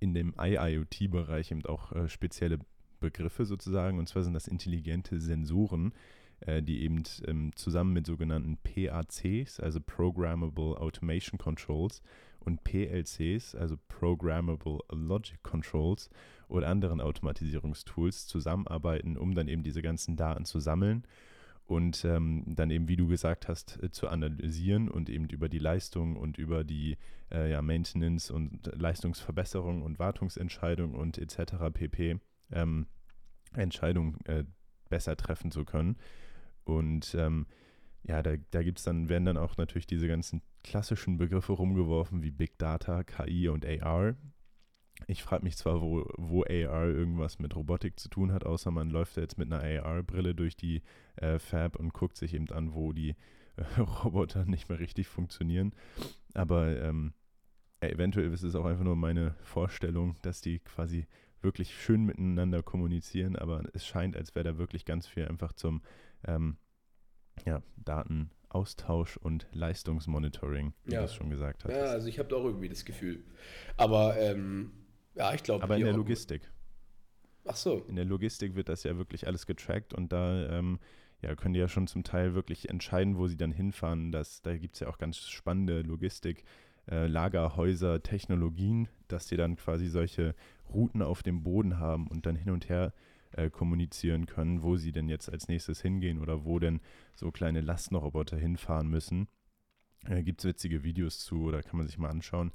in 0.00 0.14
dem 0.14 0.34
IIoT-Bereich 0.38 1.50
eben 1.50 1.64
auch 1.66 1.92
äh, 1.92 2.08
spezielle 2.08 2.58
Begriffe 3.00 3.44
sozusagen. 3.44 3.98
Und 3.98 4.08
zwar 4.08 4.22
sind 4.22 4.34
das 4.34 4.48
intelligente 4.48 5.20
Sensoren, 5.20 5.92
äh, 6.40 6.62
die 6.62 6.82
eben 6.82 7.02
ähm, 7.26 7.52
zusammen 7.54 7.92
mit 7.92 8.06
sogenannten 8.06 8.58
PACs, 8.58 9.60
also 9.60 9.80
Programmable 9.80 10.78
Automation 10.80 11.38
Controls, 11.38 12.02
und 12.46 12.62
PLCs, 12.62 13.54
also 13.56 13.76
Programmable 13.88 14.78
Logic 14.90 15.42
Controls 15.42 16.08
oder 16.48 16.68
anderen 16.68 17.00
Automatisierungstools 17.00 18.28
zusammenarbeiten, 18.28 19.16
um 19.16 19.34
dann 19.34 19.48
eben 19.48 19.64
diese 19.64 19.82
ganzen 19.82 20.16
Daten 20.16 20.44
zu 20.44 20.60
sammeln 20.60 21.04
und 21.66 22.04
ähm, 22.04 22.44
dann 22.46 22.70
eben, 22.70 22.88
wie 22.88 22.96
du 22.96 23.08
gesagt 23.08 23.48
hast, 23.48 23.82
äh, 23.82 23.90
zu 23.90 24.08
analysieren 24.08 24.88
und 24.88 25.10
eben 25.10 25.28
über 25.28 25.48
die 25.48 25.58
Leistung 25.58 26.16
und 26.16 26.38
über 26.38 26.64
die 26.64 26.96
äh, 27.32 27.50
ja, 27.50 27.60
Maintenance 27.60 28.30
und 28.30 28.70
Leistungsverbesserung 28.74 29.82
und 29.82 29.98
Wartungsentscheidung 29.98 30.94
und 30.94 31.18
etc. 31.18 31.54
pp. 31.72 32.20
Ähm, 32.52 32.86
Entscheidungen 33.52 34.18
äh, 34.26 34.44
besser 34.88 35.16
treffen 35.16 35.50
zu 35.50 35.64
können. 35.64 35.96
Und 36.64 37.14
ähm, 37.18 37.46
ja, 38.04 38.22
da, 38.22 38.36
da 38.52 38.62
gibt 38.62 38.78
es 38.78 38.84
dann, 38.84 39.08
werden 39.08 39.24
dann 39.24 39.36
auch 39.36 39.56
natürlich 39.56 39.86
diese 39.86 40.06
ganzen 40.06 40.42
klassischen 40.62 41.16
Begriffe 41.16 41.52
rumgeworfen 41.52 42.22
wie 42.22 42.30
Big 42.30 42.58
Data, 42.58 43.02
KI 43.02 43.48
und 43.48 43.66
AR. 43.66 44.14
Ich 45.06 45.22
frage 45.22 45.44
mich 45.44 45.56
zwar, 45.56 45.80
wo, 45.80 46.06
wo 46.16 46.42
AR 46.42 46.86
irgendwas 46.86 47.38
mit 47.38 47.54
Robotik 47.54 48.00
zu 48.00 48.08
tun 48.08 48.32
hat, 48.32 48.44
außer 48.44 48.70
man 48.70 48.90
läuft 48.90 49.16
jetzt 49.16 49.38
mit 49.38 49.52
einer 49.52 49.62
AR-Brille 49.62 50.34
durch 50.34 50.56
die 50.56 50.82
äh, 51.16 51.38
Fab 51.38 51.76
und 51.76 51.92
guckt 51.92 52.16
sich 52.16 52.34
eben 52.34 52.50
an, 52.50 52.74
wo 52.74 52.92
die 52.92 53.14
äh, 53.56 53.80
Roboter 54.04 54.44
nicht 54.44 54.68
mehr 54.68 54.78
richtig 54.78 55.06
funktionieren. 55.06 55.72
Aber 56.34 56.80
ähm, 56.80 57.12
eventuell 57.80 58.32
ist 58.32 58.42
es 58.42 58.54
auch 58.54 58.64
einfach 58.64 58.84
nur 58.84 58.96
meine 58.96 59.34
Vorstellung, 59.40 60.16
dass 60.22 60.40
die 60.40 60.60
quasi 60.60 61.06
wirklich 61.42 61.74
schön 61.74 62.04
miteinander 62.04 62.62
kommunizieren, 62.62 63.36
aber 63.36 63.62
es 63.72 63.86
scheint, 63.86 64.16
als 64.16 64.34
wäre 64.34 64.44
da 64.44 64.58
wirklich 64.58 64.84
ganz 64.84 65.06
viel 65.06 65.26
einfach 65.26 65.52
zum 65.52 65.82
ähm, 66.26 66.56
ja, 67.44 67.62
Datenaustausch 67.76 69.16
und 69.18 69.46
Leistungsmonitoring, 69.52 70.72
wie 70.84 70.94
ja. 70.94 71.00
du 71.00 71.04
es 71.04 71.14
schon 71.14 71.30
gesagt 71.30 71.64
hast. 71.64 71.72
Ja, 71.72 71.84
also 71.84 72.08
ich 72.08 72.18
habe 72.18 72.28
da 72.28 72.36
auch 72.36 72.44
irgendwie 72.44 72.68
das 72.68 72.84
Gefühl. 72.84 73.24
Aber 73.76 74.18
ähm, 74.18 74.72
ja, 75.16 75.34
ich 75.34 75.42
glaube. 75.42 75.64
Aber 75.64 75.76
in 75.76 75.84
der 75.84 75.94
Logistik. 75.94 76.42
Ach 77.44 77.56
so. 77.56 77.84
In 77.88 77.96
der 77.96 78.04
Logistik 78.04 78.54
wird 78.54 78.68
das 78.68 78.82
ja 78.84 78.96
wirklich 78.96 79.26
alles 79.26 79.46
getrackt 79.46 79.94
und 79.94 80.12
da 80.12 80.48
ähm, 80.50 80.78
ja, 81.22 81.34
können 81.34 81.54
die 81.54 81.60
ja 81.60 81.68
schon 81.68 81.86
zum 81.86 82.04
Teil 82.04 82.34
wirklich 82.34 82.68
entscheiden, 82.68 83.16
wo 83.16 83.26
sie 83.26 83.36
dann 83.36 83.52
hinfahren. 83.52 84.12
Das, 84.12 84.42
da 84.42 84.56
gibt 84.56 84.74
es 84.74 84.80
ja 84.80 84.88
auch 84.88 84.98
ganz 84.98 85.18
spannende 85.18 85.82
Logistik. 85.82 86.44
äh, 86.90 87.06
Lagerhäuser, 87.06 88.02
Technologien, 88.02 88.88
dass 89.08 89.26
die 89.26 89.36
dann 89.36 89.56
quasi 89.56 89.88
solche 89.88 90.34
Routen 90.72 91.02
auf 91.02 91.22
dem 91.22 91.42
Boden 91.42 91.78
haben 91.78 92.06
und 92.06 92.26
dann 92.26 92.36
hin 92.36 92.52
und 92.52 92.68
her 92.68 92.92
äh, 93.32 93.50
kommunizieren 93.50 94.26
können, 94.26 94.62
wo 94.62 94.76
sie 94.76 94.92
denn 94.92 95.08
jetzt 95.08 95.30
als 95.30 95.48
nächstes 95.48 95.82
hingehen 95.82 96.20
oder 96.20 96.44
wo 96.44 96.58
denn 96.58 96.80
so 97.14 97.30
kleine 97.30 97.60
Lastenroboter 97.60 98.36
hinfahren 98.36 98.88
müssen. 98.88 99.28
Äh, 100.06 100.22
Gibt 100.22 100.40
es 100.40 100.44
witzige 100.46 100.84
Videos 100.84 101.18
zu 101.20 101.42
oder 101.42 101.62
kann 101.62 101.78
man 101.78 101.86
sich 101.86 101.98
mal 101.98 102.10
anschauen. 102.10 102.52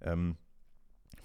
Ähm, 0.00 0.36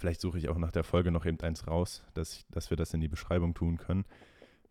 vielleicht 0.02 0.20
suche 0.20 0.40
ich 0.40 0.50
auch 0.50 0.58
nach 0.58 0.72
der 0.72 0.84
Folge 0.84 1.12
noch 1.12 1.26
eben 1.26 1.40
eins 1.42 1.68
raus, 1.68 2.04
dass, 2.16 2.34
ich, 2.34 2.46
dass 2.50 2.72
wir 2.72 2.78
das 2.78 2.94
in 2.94 3.02
die 3.02 3.08
Beschreibung 3.08 3.54
tun 3.54 3.78
können. 3.78 4.04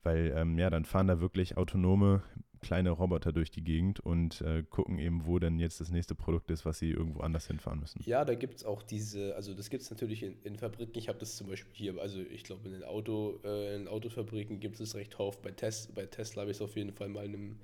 Weil, 0.03 0.35
ähm, 0.37 0.59
ja, 0.59 0.71
dann 0.71 0.85
fahren 0.85 1.07
da 1.07 1.21
wirklich 1.21 1.57
autonome 1.57 2.23
kleine 2.61 2.91
Roboter 2.91 3.33
durch 3.33 3.51
die 3.51 3.63
Gegend 3.63 4.01
und 4.01 4.43
äh, 4.43 4.63
gucken 4.69 4.99
eben, 4.99 5.27
wo 5.27 5.39
denn 5.39 5.59
jetzt 5.59 5.81
das 5.81 5.91
nächste 5.91 6.15
Produkt 6.15 6.51
ist, 6.51 6.67
was 6.67 6.79
sie 6.79 6.91
irgendwo 6.91 7.21
anders 7.21 7.47
hinfahren 7.47 7.81
müssen. 7.81 8.03
Ja, 8.05 8.25
da 8.25 8.35
gibt 8.35 8.57
es 8.57 8.65
auch 8.65 8.83
diese, 8.83 9.35
also 9.37 9.55
das 9.55 9.71
gibt 9.71 9.83
es 9.83 9.91
natürlich 9.91 10.23
in, 10.23 10.37
in, 10.43 10.57
Fabriken. 10.57 10.99
Ich 10.99 11.09
habe 11.09 11.19
das 11.19 11.37
zum 11.37 11.47
Beispiel 11.47 11.73
hier, 11.75 12.01
also 12.01 12.21
ich 12.21 12.45
glaube 12.45 12.67
in 12.67 12.73
den 12.73 12.85
Auto, 12.85 13.41
äh, 13.45 13.77
in 13.77 13.89
Autofabriken 13.89 14.61
gibt 14.61 14.79
es 14.81 14.95
recht 14.95 15.19
oft. 15.19 15.41
Bei, 15.43 15.53
Tes 15.53 15.89
bei 15.95 16.07
Tesla 16.07 16.43
habe 16.43 16.51
ich 16.51 16.59
es 16.59 16.63
auf 16.63 16.77
jeden 16.77 16.93
Fall 16.93 17.09
mal 17.09 17.25
in 17.25 17.35
einem, 17.35 17.59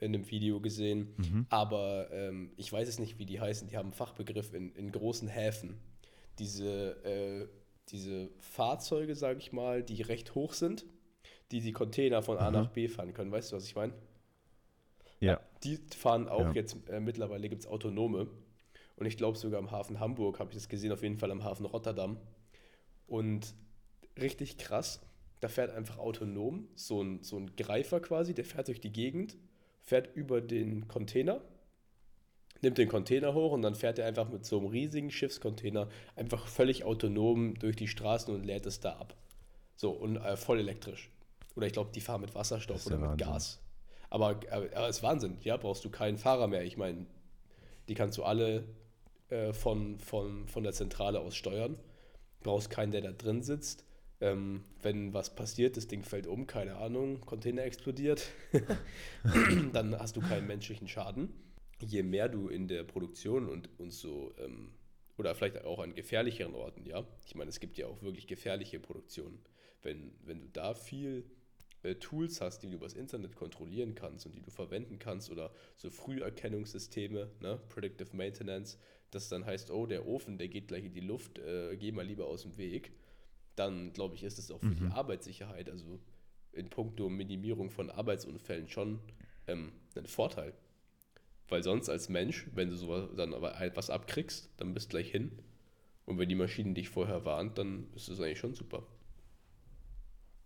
in 0.00 0.14
einem 0.14 0.30
Video 0.30 0.60
gesehen. 0.60 1.14
Mhm. 1.16 1.46
Aber 1.48 2.10
ähm, 2.12 2.50
ich 2.56 2.70
weiß 2.70 2.88
es 2.88 2.98
nicht, 2.98 3.18
wie 3.18 3.26
die 3.26 3.40
heißen. 3.40 3.68
Die 3.68 3.76
haben 3.76 3.86
einen 3.86 3.94
Fachbegriff 3.94 4.52
in, 4.52 4.72
in 4.74 4.92
großen 4.92 5.28
Häfen. 5.28 5.78
Diese, 6.38 7.04
äh, 7.04 7.48
diese 7.88 8.30
Fahrzeuge, 8.40 9.14
sage 9.14 9.38
ich 9.38 9.52
mal, 9.52 9.82
die 9.82 10.02
recht 10.02 10.34
hoch 10.34 10.54
sind, 10.54 10.86
die 11.50 11.60
die 11.60 11.72
Container 11.72 12.22
von 12.22 12.38
A 12.38 12.48
mhm. 12.50 12.54
nach 12.54 12.70
B 12.70 12.88
fahren 12.88 13.12
können. 13.12 13.30
Weißt 13.30 13.52
du, 13.52 13.56
was 13.56 13.64
ich 13.64 13.74
meine? 13.74 13.92
Ja. 15.20 15.40
Die 15.62 15.76
fahren 15.76 16.28
auch 16.28 16.46
ja. 16.46 16.52
jetzt, 16.52 16.76
äh, 16.88 17.00
mittlerweile 17.00 17.48
gibt 17.48 17.62
es 17.62 17.68
autonome. 17.68 18.28
Und 18.96 19.06
ich 19.06 19.16
glaube 19.16 19.38
sogar 19.38 19.58
am 19.58 19.70
Hafen 19.70 20.00
Hamburg 20.00 20.38
habe 20.38 20.50
ich 20.50 20.56
das 20.56 20.68
gesehen, 20.68 20.92
auf 20.92 21.02
jeden 21.02 21.18
Fall 21.18 21.30
am 21.30 21.44
Hafen 21.44 21.66
Rotterdam. 21.66 22.18
Und 23.06 23.54
richtig 24.20 24.58
krass, 24.58 25.00
da 25.40 25.48
fährt 25.48 25.70
einfach 25.72 25.98
autonom 25.98 26.68
so 26.74 27.02
ein, 27.02 27.22
so 27.22 27.36
ein 27.36 27.54
Greifer 27.56 28.00
quasi, 28.00 28.34
der 28.34 28.44
fährt 28.44 28.68
durch 28.68 28.80
die 28.80 28.92
Gegend, 28.92 29.36
fährt 29.80 30.14
über 30.14 30.40
den 30.40 30.88
Container, 30.88 31.42
nimmt 32.62 32.78
den 32.78 32.88
Container 32.88 33.34
hoch 33.34 33.52
und 33.52 33.62
dann 33.62 33.74
fährt 33.74 33.98
er 33.98 34.06
einfach 34.06 34.28
mit 34.28 34.46
so 34.46 34.58
einem 34.58 34.68
riesigen 34.68 35.10
Schiffscontainer 35.10 35.88
einfach 36.16 36.46
völlig 36.46 36.84
autonom 36.84 37.54
durch 37.58 37.76
die 37.76 37.88
Straßen 37.88 38.34
und 38.34 38.44
lädt 38.44 38.66
es 38.66 38.80
da 38.80 38.92
ab. 38.92 39.14
So, 39.76 39.90
und 39.90 40.16
äh, 40.16 40.36
voll 40.36 40.60
elektrisch. 40.60 41.10
Oder 41.56 41.66
ich 41.66 41.72
glaube, 41.72 41.90
die 41.94 42.00
fahren 42.00 42.20
mit 42.20 42.34
Wasserstoff 42.34 42.86
oder 42.86 42.98
mit 42.98 43.10
Wahnsinn. 43.10 43.26
Gas. 43.26 43.60
Aber, 44.10 44.40
aber, 44.50 44.66
aber 44.74 44.88
ist 44.88 45.02
Wahnsinn, 45.02 45.38
ja, 45.42 45.56
brauchst 45.56 45.84
du 45.84 45.90
keinen 45.90 46.18
Fahrer 46.18 46.46
mehr. 46.46 46.64
Ich 46.64 46.76
meine, 46.76 47.06
die 47.88 47.94
kannst 47.94 48.16
du 48.18 48.22
alle 48.22 48.64
äh, 49.28 49.52
von, 49.52 49.98
von, 49.98 50.46
von 50.46 50.62
der 50.62 50.72
Zentrale 50.72 51.20
aus 51.20 51.34
steuern. 51.34 51.78
Brauchst 52.42 52.70
keinen, 52.70 52.92
der 52.92 53.00
da 53.00 53.12
drin 53.12 53.42
sitzt. 53.42 53.84
Ähm, 54.20 54.64
wenn 54.80 55.12
was 55.14 55.34
passiert, 55.34 55.76
das 55.76 55.88
Ding 55.88 56.04
fällt 56.04 56.28
um, 56.28 56.46
keine 56.46 56.76
Ahnung, 56.76 57.20
Container 57.22 57.64
explodiert, 57.64 58.28
dann 59.72 59.98
hast 59.98 60.14
du 60.14 60.20
keinen 60.20 60.46
menschlichen 60.46 60.86
Schaden. 60.86 61.30
Je 61.84 62.02
mehr 62.02 62.28
du 62.28 62.48
in 62.48 62.68
der 62.68 62.84
Produktion 62.84 63.48
und, 63.48 63.68
und 63.78 63.90
so, 63.90 64.32
ähm, 64.38 64.72
oder 65.18 65.34
vielleicht 65.34 65.64
auch 65.64 65.80
an 65.80 65.94
gefährlicheren 65.94 66.54
Orten, 66.54 66.86
ja, 66.86 67.04
ich 67.26 67.34
meine, 67.34 67.50
es 67.50 67.60
gibt 67.60 67.76
ja 67.76 67.86
auch 67.86 68.02
wirklich 68.02 68.26
gefährliche 68.26 68.80
Produktionen. 68.80 69.38
Wenn, 69.82 70.12
wenn 70.24 70.40
du 70.40 70.48
da 70.48 70.74
viel 70.74 71.24
äh, 71.82 71.96
Tools 71.96 72.40
hast, 72.40 72.60
die 72.62 72.68
du 72.68 72.74
übers 72.74 72.94
Internet 72.94 73.36
kontrollieren 73.36 73.94
kannst 73.94 74.26
und 74.26 74.34
die 74.34 74.42
du 74.42 74.50
verwenden 74.50 74.98
kannst 74.98 75.30
oder 75.30 75.52
so 75.76 75.90
Früherkennungssysteme, 75.90 77.30
ne, 77.40 77.60
Predictive 77.68 78.16
Maintenance, 78.16 78.78
das 79.10 79.28
dann 79.28 79.44
heißt, 79.44 79.70
oh, 79.70 79.86
der 79.86 80.06
Ofen, 80.06 80.38
der 80.38 80.48
geht 80.48 80.68
gleich 80.68 80.84
in 80.84 80.94
die 80.94 81.00
Luft, 81.00 81.38
äh, 81.38 81.76
geh 81.76 81.92
mal 81.92 82.06
lieber 82.06 82.26
aus 82.26 82.42
dem 82.42 82.56
Weg, 82.56 82.92
dann 83.56 83.92
glaube 83.92 84.14
ich, 84.14 84.22
ist 84.22 84.38
es 84.38 84.50
auch 84.50 84.60
für 84.60 84.66
mhm. 84.66 84.76
die 84.76 84.86
Arbeitssicherheit, 84.86 85.68
also 85.68 86.00
in 86.52 86.70
puncto 86.70 87.08
Minimierung 87.08 87.70
von 87.70 87.90
Arbeitsunfällen 87.90 88.68
schon 88.68 89.00
ähm, 89.46 89.72
ein 89.96 90.06
Vorteil. 90.06 90.54
Weil 91.52 91.62
sonst 91.62 91.90
als 91.90 92.08
Mensch, 92.08 92.46
wenn 92.54 92.70
du 92.70 92.76
sowas 92.76 93.10
dann 93.14 93.34
aber 93.34 93.60
etwas 93.60 93.90
abkriegst, 93.90 94.50
dann 94.56 94.72
bist 94.72 94.86
du 94.86 94.96
gleich 94.96 95.10
hin. 95.10 95.32
Und 96.06 96.16
wenn 96.16 96.30
die 96.30 96.34
Maschine 96.34 96.72
dich 96.72 96.88
vorher 96.88 97.26
warnt, 97.26 97.58
dann 97.58 97.88
ist 97.94 98.08
das 98.08 98.20
eigentlich 98.20 98.38
schon 98.38 98.54
super. 98.54 98.84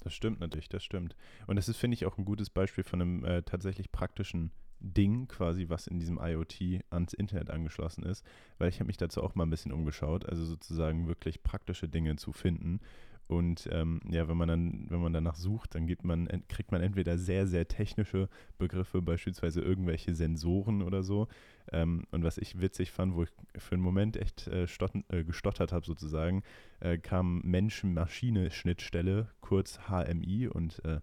Das 0.00 0.12
stimmt 0.12 0.40
natürlich, 0.40 0.68
das 0.68 0.82
stimmt. 0.82 1.14
Und 1.46 1.54
das 1.54 1.68
ist, 1.68 1.76
finde 1.76 1.94
ich, 1.94 2.06
auch 2.06 2.18
ein 2.18 2.24
gutes 2.24 2.50
Beispiel 2.50 2.82
von 2.82 3.00
einem 3.00 3.24
äh, 3.24 3.42
tatsächlich 3.42 3.92
praktischen 3.92 4.50
Ding, 4.80 5.28
quasi, 5.28 5.68
was 5.68 5.86
in 5.86 6.00
diesem 6.00 6.18
IoT 6.20 6.82
ans 6.90 7.14
Internet 7.14 7.50
angeschlossen 7.50 8.02
ist, 8.02 8.26
weil 8.58 8.68
ich 8.68 8.80
habe 8.80 8.88
mich 8.88 8.96
dazu 8.96 9.22
auch 9.22 9.36
mal 9.36 9.46
ein 9.46 9.50
bisschen 9.50 9.70
umgeschaut, 9.70 10.26
also 10.26 10.44
sozusagen 10.44 11.06
wirklich 11.06 11.44
praktische 11.44 11.88
Dinge 11.88 12.16
zu 12.16 12.32
finden 12.32 12.80
und 13.28 13.68
ähm, 13.72 14.00
ja, 14.08 14.28
wenn 14.28 14.36
man 14.36 14.48
dann, 14.48 14.86
wenn 14.88 15.00
man 15.00 15.12
danach 15.12 15.34
sucht, 15.34 15.74
dann 15.74 15.86
gibt 15.86 16.04
man, 16.04 16.28
kriegt 16.48 16.70
man 16.70 16.80
entweder 16.80 17.18
sehr, 17.18 17.46
sehr 17.46 17.66
technische 17.66 18.28
Begriffe, 18.56 19.02
beispielsweise 19.02 19.60
irgendwelche 19.60 20.14
Sensoren 20.14 20.82
oder 20.82 21.02
so. 21.02 21.26
Ähm, 21.72 22.04
und 22.12 22.22
was 22.22 22.38
ich 22.38 22.60
witzig 22.60 22.92
fand, 22.92 23.16
wo 23.16 23.24
ich 23.24 23.30
für 23.56 23.74
einen 23.74 23.82
Moment 23.82 24.16
echt 24.16 24.46
äh, 24.46 24.66
äh, 25.08 25.24
gestottert 25.24 25.72
habe 25.72 25.84
sozusagen, 25.84 26.44
äh, 26.78 26.98
kam 26.98 27.40
Mensch-Maschine-Schnittstelle, 27.42 29.28
kurz 29.40 29.80
HMI 29.88 30.46
und 30.46 30.84
äh, 30.84 31.00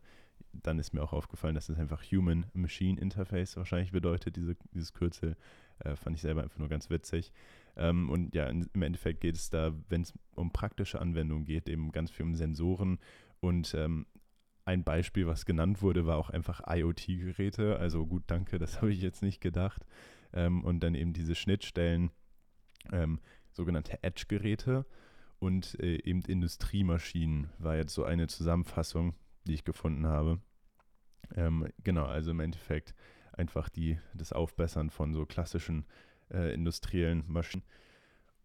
dann 0.53 0.79
ist 0.79 0.93
mir 0.93 1.01
auch 1.01 1.13
aufgefallen, 1.13 1.55
dass 1.55 1.69
es 1.69 1.77
einfach 1.77 2.03
Human 2.11 2.45
Machine 2.53 3.01
Interface 3.01 3.57
wahrscheinlich 3.57 3.91
bedeutet, 3.91 4.35
diese, 4.35 4.55
dieses 4.73 4.93
Kürzel. 4.93 5.35
Äh, 5.79 5.95
fand 5.95 6.15
ich 6.15 6.21
selber 6.21 6.43
einfach 6.43 6.59
nur 6.59 6.69
ganz 6.69 6.89
witzig. 6.89 7.33
Ähm, 7.75 8.09
und 8.09 8.35
ja, 8.35 8.47
in, 8.47 8.69
im 8.73 8.81
Endeffekt 8.81 9.21
geht 9.21 9.35
es 9.35 9.49
da, 9.49 9.73
wenn 9.89 10.01
es 10.01 10.13
um 10.35 10.51
praktische 10.51 10.99
Anwendungen 10.99 11.45
geht, 11.45 11.67
eben 11.69 11.91
ganz 11.91 12.11
viel 12.11 12.25
um 12.25 12.35
Sensoren. 12.35 12.99
Und 13.39 13.73
ähm, 13.73 14.05
ein 14.65 14.83
Beispiel, 14.83 15.27
was 15.27 15.45
genannt 15.45 15.81
wurde, 15.81 16.05
war 16.05 16.17
auch 16.17 16.29
einfach 16.29 16.61
IoT-Geräte. 16.67 17.77
Also 17.77 18.05
gut, 18.05 18.23
danke, 18.27 18.59
das 18.59 18.77
habe 18.81 18.91
ich 18.91 19.01
jetzt 19.01 19.21
nicht 19.21 19.41
gedacht. 19.41 19.85
Ähm, 20.33 20.63
und 20.63 20.81
dann 20.81 20.95
eben 20.95 21.13
diese 21.13 21.35
Schnittstellen, 21.35 22.11
ähm, 22.91 23.19
sogenannte 23.51 24.01
Edge-Geräte 24.01 24.85
und 25.39 25.79
äh, 25.79 26.01
eben 26.03 26.21
Industriemaschinen 26.21 27.49
war 27.59 27.75
jetzt 27.75 27.93
so 27.93 28.03
eine 28.03 28.27
Zusammenfassung, 28.27 29.15
die 29.45 29.53
ich 29.53 29.63
gefunden 29.63 30.07
habe. 30.07 30.39
Ähm, 31.35 31.67
genau, 31.83 32.05
also 32.05 32.31
im 32.31 32.39
Endeffekt 32.39 32.95
einfach 33.33 33.69
die, 33.69 33.99
das 34.13 34.33
Aufbessern 34.33 34.89
von 34.89 35.13
so 35.13 35.25
klassischen 35.25 35.85
äh, 36.31 36.53
industriellen 36.53 37.23
Maschinen 37.27 37.63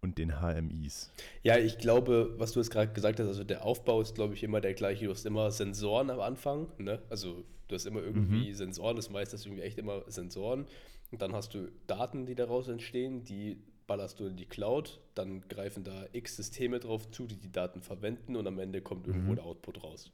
und 0.00 0.18
den 0.18 0.40
HMIs. 0.40 1.12
Ja, 1.42 1.58
ich 1.58 1.78
glaube, 1.78 2.34
was 2.38 2.52
du 2.52 2.60
jetzt 2.60 2.70
gerade 2.70 2.92
gesagt 2.92 3.18
hast, 3.20 3.26
also 3.26 3.44
der 3.44 3.64
Aufbau 3.64 4.00
ist, 4.00 4.14
glaube 4.14 4.34
ich, 4.34 4.42
immer 4.42 4.60
der 4.60 4.74
gleiche. 4.74 5.06
Du 5.06 5.10
hast 5.10 5.26
immer 5.26 5.50
Sensoren 5.50 6.10
am 6.10 6.20
Anfang, 6.20 6.68
ne? 6.78 7.02
Also 7.10 7.44
du 7.66 7.74
hast 7.74 7.86
immer 7.86 8.00
irgendwie 8.00 8.50
mhm. 8.50 8.54
Sensoren, 8.54 8.96
das 8.96 9.10
meiste 9.10 9.36
ist 9.36 9.46
irgendwie 9.46 9.62
echt 9.62 9.78
immer 9.78 10.02
Sensoren. 10.08 10.66
Und 11.10 11.22
dann 11.22 11.32
hast 11.32 11.54
du 11.54 11.70
Daten, 11.86 12.26
die 12.26 12.34
daraus 12.34 12.68
entstehen, 12.68 13.24
die 13.24 13.62
ballerst 13.86 14.20
du 14.20 14.26
in 14.26 14.36
die 14.36 14.46
Cloud, 14.46 15.00
dann 15.14 15.40
greifen 15.48 15.82
da 15.82 16.04
x 16.12 16.36
Systeme 16.36 16.78
drauf 16.78 17.10
zu, 17.10 17.26
die 17.26 17.36
die 17.36 17.50
Daten 17.50 17.80
verwenden 17.80 18.36
und 18.36 18.46
am 18.46 18.58
Ende 18.58 18.82
kommt 18.82 19.06
irgendwo 19.06 19.32
mhm. 19.32 19.36
der 19.36 19.44
Output 19.46 19.82
raus. 19.82 20.12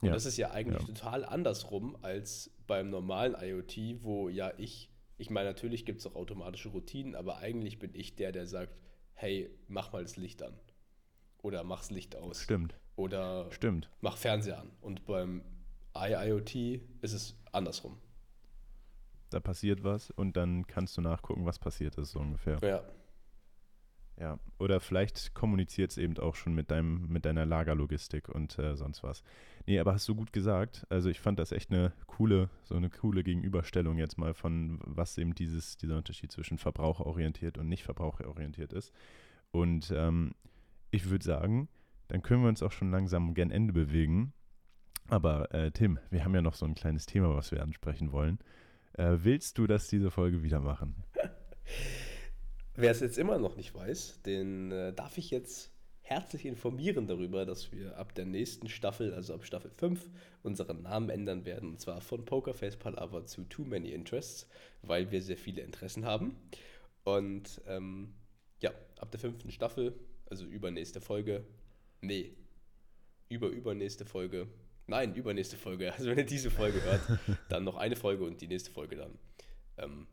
Und 0.00 0.08
ja. 0.08 0.14
das 0.14 0.26
ist 0.26 0.36
ja 0.36 0.50
eigentlich 0.50 0.82
ja. 0.82 0.94
total 0.94 1.24
andersrum 1.24 1.96
als 2.02 2.50
beim 2.66 2.90
normalen 2.90 3.36
IoT, 3.40 4.02
wo 4.02 4.28
ja 4.28 4.52
ich 4.58 4.90
ich 5.18 5.30
meine, 5.30 5.48
natürlich 5.48 5.84
gibt 5.84 6.00
es 6.00 6.06
auch 6.06 6.14
automatische 6.14 6.68
Routinen, 6.68 7.14
aber 7.14 7.38
eigentlich 7.38 7.78
bin 7.78 7.94
ich 7.94 8.16
der, 8.16 8.32
der 8.32 8.46
sagt, 8.46 8.76
hey, 9.14 9.50
mach 9.68 9.92
mal 9.92 10.02
das 10.02 10.16
Licht 10.16 10.42
an. 10.42 10.54
Oder 11.42 11.64
mach 11.64 11.80
das 11.80 11.90
Licht 11.90 12.16
aus. 12.16 12.42
Stimmt. 12.42 12.78
Oder 12.96 13.50
Stimmt. 13.52 13.90
mach 14.00 14.16
Fernseher 14.16 14.60
an. 14.60 14.70
Und 14.80 15.06
beim 15.06 15.42
IIoT 15.96 16.54
ist 17.00 17.12
es 17.12 17.36
andersrum. 17.52 17.98
Da 19.30 19.40
passiert 19.40 19.82
was 19.82 20.10
und 20.10 20.36
dann 20.36 20.66
kannst 20.66 20.96
du 20.96 21.00
nachgucken, 21.00 21.46
was 21.46 21.58
passiert 21.58 21.96
ist, 21.98 22.12
so 22.12 22.20
ungefähr. 22.20 22.58
Ja. 22.62 22.82
Ja, 24.18 24.38
oder 24.58 24.80
vielleicht 24.80 25.34
kommuniziert 25.34 25.90
es 25.90 25.98
eben 25.98 26.16
auch 26.18 26.34
schon 26.34 26.54
mit, 26.54 26.70
deinem, 26.70 27.06
mit 27.08 27.26
deiner 27.26 27.44
Lagerlogistik 27.44 28.30
und 28.30 28.58
äh, 28.58 28.74
sonst 28.74 29.02
was. 29.02 29.22
Nee, 29.66 29.78
aber 29.78 29.92
hast 29.92 30.08
du 30.08 30.14
gut 30.14 30.32
gesagt. 30.32 30.86
Also 30.88 31.10
ich 31.10 31.20
fand 31.20 31.38
das 31.38 31.52
echt 31.52 31.70
eine 31.70 31.92
coole, 32.06 32.48
so 32.64 32.76
eine 32.76 32.88
coole 32.88 33.22
Gegenüberstellung 33.22 33.98
jetzt 33.98 34.16
mal 34.16 34.32
von, 34.32 34.78
was 34.84 35.18
eben 35.18 35.34
dieses, 35.34 35.76
dieser 35.76 35.98
Unterschied 35.98 36.32
zwischen 36.32 36.56
verbraucherorientiert 36.56 37.58
und 37.58 37.68
nicht 37.68 37.82
verbraucherorientiert 37.82 38.72
ist. 38.72 38.90
Und 39.50 39.92
ähm, 39.94 40.34
ich 40.90 41.10
würde 41.10 41.24
sagen, 41.24 41.68
dann 42.08 42.22
können 42.22 42.42
wir 42.42 42.48
uns 42.48 42.62
auch 42.62 42.72
schon 42.72 42.90
langsam 42.90 43.34
gen 43.34 43.50
Ende 43.50 43.74
bewegen. 43.74 44.32
Aber 45.08 45.52
äh, 45.54 45.70
Tim, 45.72 45.98
wir 46.10 46.24
haben 46.24 46.34
ja 46.34 46.42
noch 46.42 46.54
so 46.54 46.64
ein 46.64 46.74
kleines 46.74 47.04
Thema, 47.04 47.34
was 47.34 47.52
wir 47.52 47.62
ansprechen 47.62 48.12
wollen. 48.12 48.38
Äh, 48.94 49.18
willst 49.18 49.58
du 49.58 49.66
das 49.66 49.88
diese 49.88 50.10
Folge 50.10 50.42
wieder 50.42 50.60
machen? 50.60 51.04
Wer 52.76 52.90
es 52.90 53.00
jetzt 53.00 53.18
immer 53.18 53.38
noch 53.38 53.56
nicht 53.56 53.74
weiß, 53.74 54.22
den 54.22 54.70
äh, 54.70 54.92
darf 54.92 55.18
ich 55.18 55.30
jetzt 55.30 55.72
herzlich 56.02 56.46
informieren 56.46 57.06
darüber, 57.06 57.44
dass 57.44 57.72
wir 57.72 57.96
ab 57.96 58.14
der 58.14 58.26
nächsten 58.26 58.68
Staffel, 58.68 59.12
also 59.12 59.34
ab 59.34 59.44
Staffel 59.44 59.70
5, 59.70 60.08
unseren 60.42 60.82
Namen 60.82 61.10
ändern 61.10 61.44
werden. 61.44 61.70
Und 61.70 61.80
zwar 61.80 62.00
von 62.00 62.24
Pokerface 62.24 62.76
Palaver 62.76 63.24
zu 63.26 63.44
Too 63.44 63.64
Many 63.64 63.90
Interests, 63.90 64.46
weil 64.82 65.10
wir 65.10 65.20
sehr 65.20 65.36
viele 65.36 65.62
Interessen 65.62 66.04
haben. 66.04 66.36
Und 67.02 67.60
ähm, 67.66 68.14
ab 68.98 69.10
der 69.10 69.20
fünften 69.20 69.50
Staffel, 69.50 69.98
also 70.26 70.44
übernächste 70.46 71.00
Folge, 71.00 71.44
nee, 72.00 72.36
über 73.28 73.48
übernächste 73.48 74.04
Folge, 74.04 74.48
nein, 74.86 75.14
übernächste 75.14 75.56
Folge, 75.56 75.92
also 75.96 76.10
wenn 76.10 76.18
ihr 76.18 76.26
diese 76.26 76.50
Folge 76.50 76.82
hört, 76.82 77.02
dann 77.48 77.64
noch 77.64 77.76
eine 77.76 77.96
Folge 77.96 78.24
und 78.24 78.40
die 78.40 78.48
nächste 78.48 78.70
Folge 78.70 78.96
dann. 78.96 79.18
Ähm, 79.78 80.06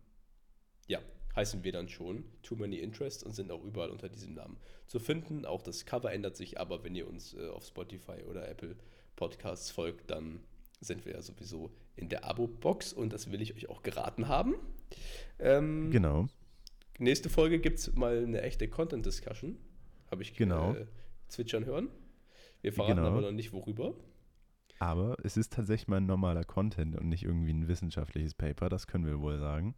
ja, 0.87 0.99
heißen 1.35 1.63
wir 1.63 1.71
dann 1.71 1.89
schon 1.89 2.25
Too 2.43 2.55
Many 2.55 2.77
Interests 2.77 3.23
und 3.23 3.33
sind 3.33 3.51
auch 3.51 3.63
überall 3.63 3.89
unter 3.89 4.09
diesem 4.09 4.33
Namen 4.33 4.57
zu 4.87 4.99
finden. 4.99 5.45
Auch 5.45 5.61
das 5.61 5.85
Cover 5.85 6.11
ändert 6.11 6.35
sich, 6.35 6.59
aber 6.59 6.83
wenn 6.83 6.95
ihr 6.95 7.07
uns 7.07 7.33
äh, 7.33 7.47
auf 7.49 7.65
Spotify 7.65 8.23
oder 8.29 8.47
Apple 8.47 8.75
Podcasts 9.15 9.71
folgt, 9.71 10.11
dann 10.11 10.39
sind 10.81 11.05
wir 11.05 11.13
ja 11.13 11.21
sowieso 11.21 11.71
in 11.95 12.09
der 12.09 12.25
Abo-Box 12.25 12.93
und 12.93 13.13
das 13.13 13.31
will 13.31 13.41
ich 13.41 13.55
euch 13.55 13.69
auch 13.69 13.83
geraten 13.83 14.27
haben. 14.27 14.55
Ähm, 15.39 15.91
genau. 15.91 16.27
Nächste 16.99 17.29
Folge 17.29 17.59
gibt 17.59 17.79
es 17.79 17.93
mal 17.95 18.23
eine 18.23 18.41
echte 18.41 18.67
Content-Discussion. 18.67 19.57
Habe 20.11 20.21
ich 20.21 20.35
genau. 20.35 20.73
äh, 20.73 20.85
zwitschern 21.27 21.65
hören. 21.65 21.89
Wir 22.61 22.73
verraten 22.73 22.97
genau. 22.97 23.07
aber 23.07 23.21
noch 23.21 23.31
nicht, 23.31 23.51
worüber. 23.51 23.95
Aber 24.79 25.17
es 25.23 25.37
ist 25.37 25.53
tatsächlich 25.53 25.87
mal 25.87 25.97
ein 25.97 26.05
normaler 26.05 26.43
Content 26.43 26.95
und 26.95 27.07
nicht 27.07 27.23
irgendwie 27.23 27.53
ein 27.53 27.67
wissenschaftliches 27.67 28.33
Paper, 28.33 28.69
das 28.69 28.87
können 28.87 29.05
wir 29.05 29.19
wohl 29.21 29.39
sagen. 29.39 29.75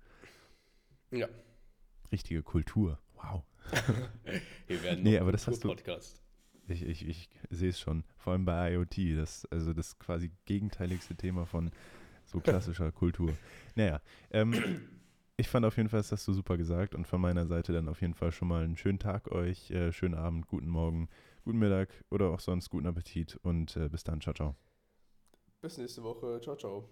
Ja. 1.12 1.28
Richtige 2.12 2.44
Kultur. 2.44 3.00
Wow. 3.16 3.44
wir 4.68 4.84
werden 4.84 5.04
nee, 5.04 5.18
aber 5.18 5.32
das 5.32 5.48
hast 5.48 5.64
du, 5.64 5.70
Podcast. 5.70 6.22
Ich, 6.68 6.84
ich, 6.84 7.08
ich 7.08 7.30
sehe 7.50 7.70
es 7.70 7.80
schon. 7.80 8.04
Vor 8.18 8.34
allem 8.34 8.46
bei 8.46 8.74
IoT. 8.74 9.18
Das, 9.18 9.46
also 9.46 9.74
das 9.74 9.98
quasi 10.00 10.32
gegenteiligste 10.46 11.16
Thema 11.16 11.46
von 11.46 11.72
so 12.26 12.40
klassischer 12.40 12.92
Kultur. 12.94 13.34
Naja, 13.76 14.02
ähm, 14.32 14.82
ich 15.38 15.48
fand 15.48 15.66
auf 15.66 15.78
jeden 15.78 15.90
Fall, 15.90 16.00
das 16.00 16.12
hast 16.12 16.28
du 16.28 16.34
super 16.34 16.58
gesagt. 16.58 16.96
Und 16.96 17.08
von 17.08 17.22
meiner 17.22 17.46
Seite 17.46 17.74
dann 17.74 17.90
auf 17.90 18.02
jeden 18.02 18.14
Fall 18.14 18.32
schon 18.32 18.48
mal 18.48 18.64
einen 18.64 18.78
schönen 18.78 19.00
Tag 19.00 19.32
euch, 19.32 19.70
äh, 19.72 19.92
schönen 19.92 20.16
Abend, 20.16 20.48
guten 20.48 20.70
Morgen, 20.70 21.10
guten 21.44 21.60
Mittag 21.60 21.90
oder 22.10 22.30
auch 22.30 22.40
sonst 22.40 22.70
guten 22.70 22.88
Appetit. 22.88 23.36
Und 23.44 23.76
äh, 23.78 23.90
bis 23.90 24.04
dann. 24.04 24.22
Ciao, 24.22 24.34
ciao. 24.34 24.56
Bis 25.62 25.78
nächste 25.78 26.04
Woche. 26.04 26.40
Ciao, 26.42 26.56
ciao. 26.56 26.90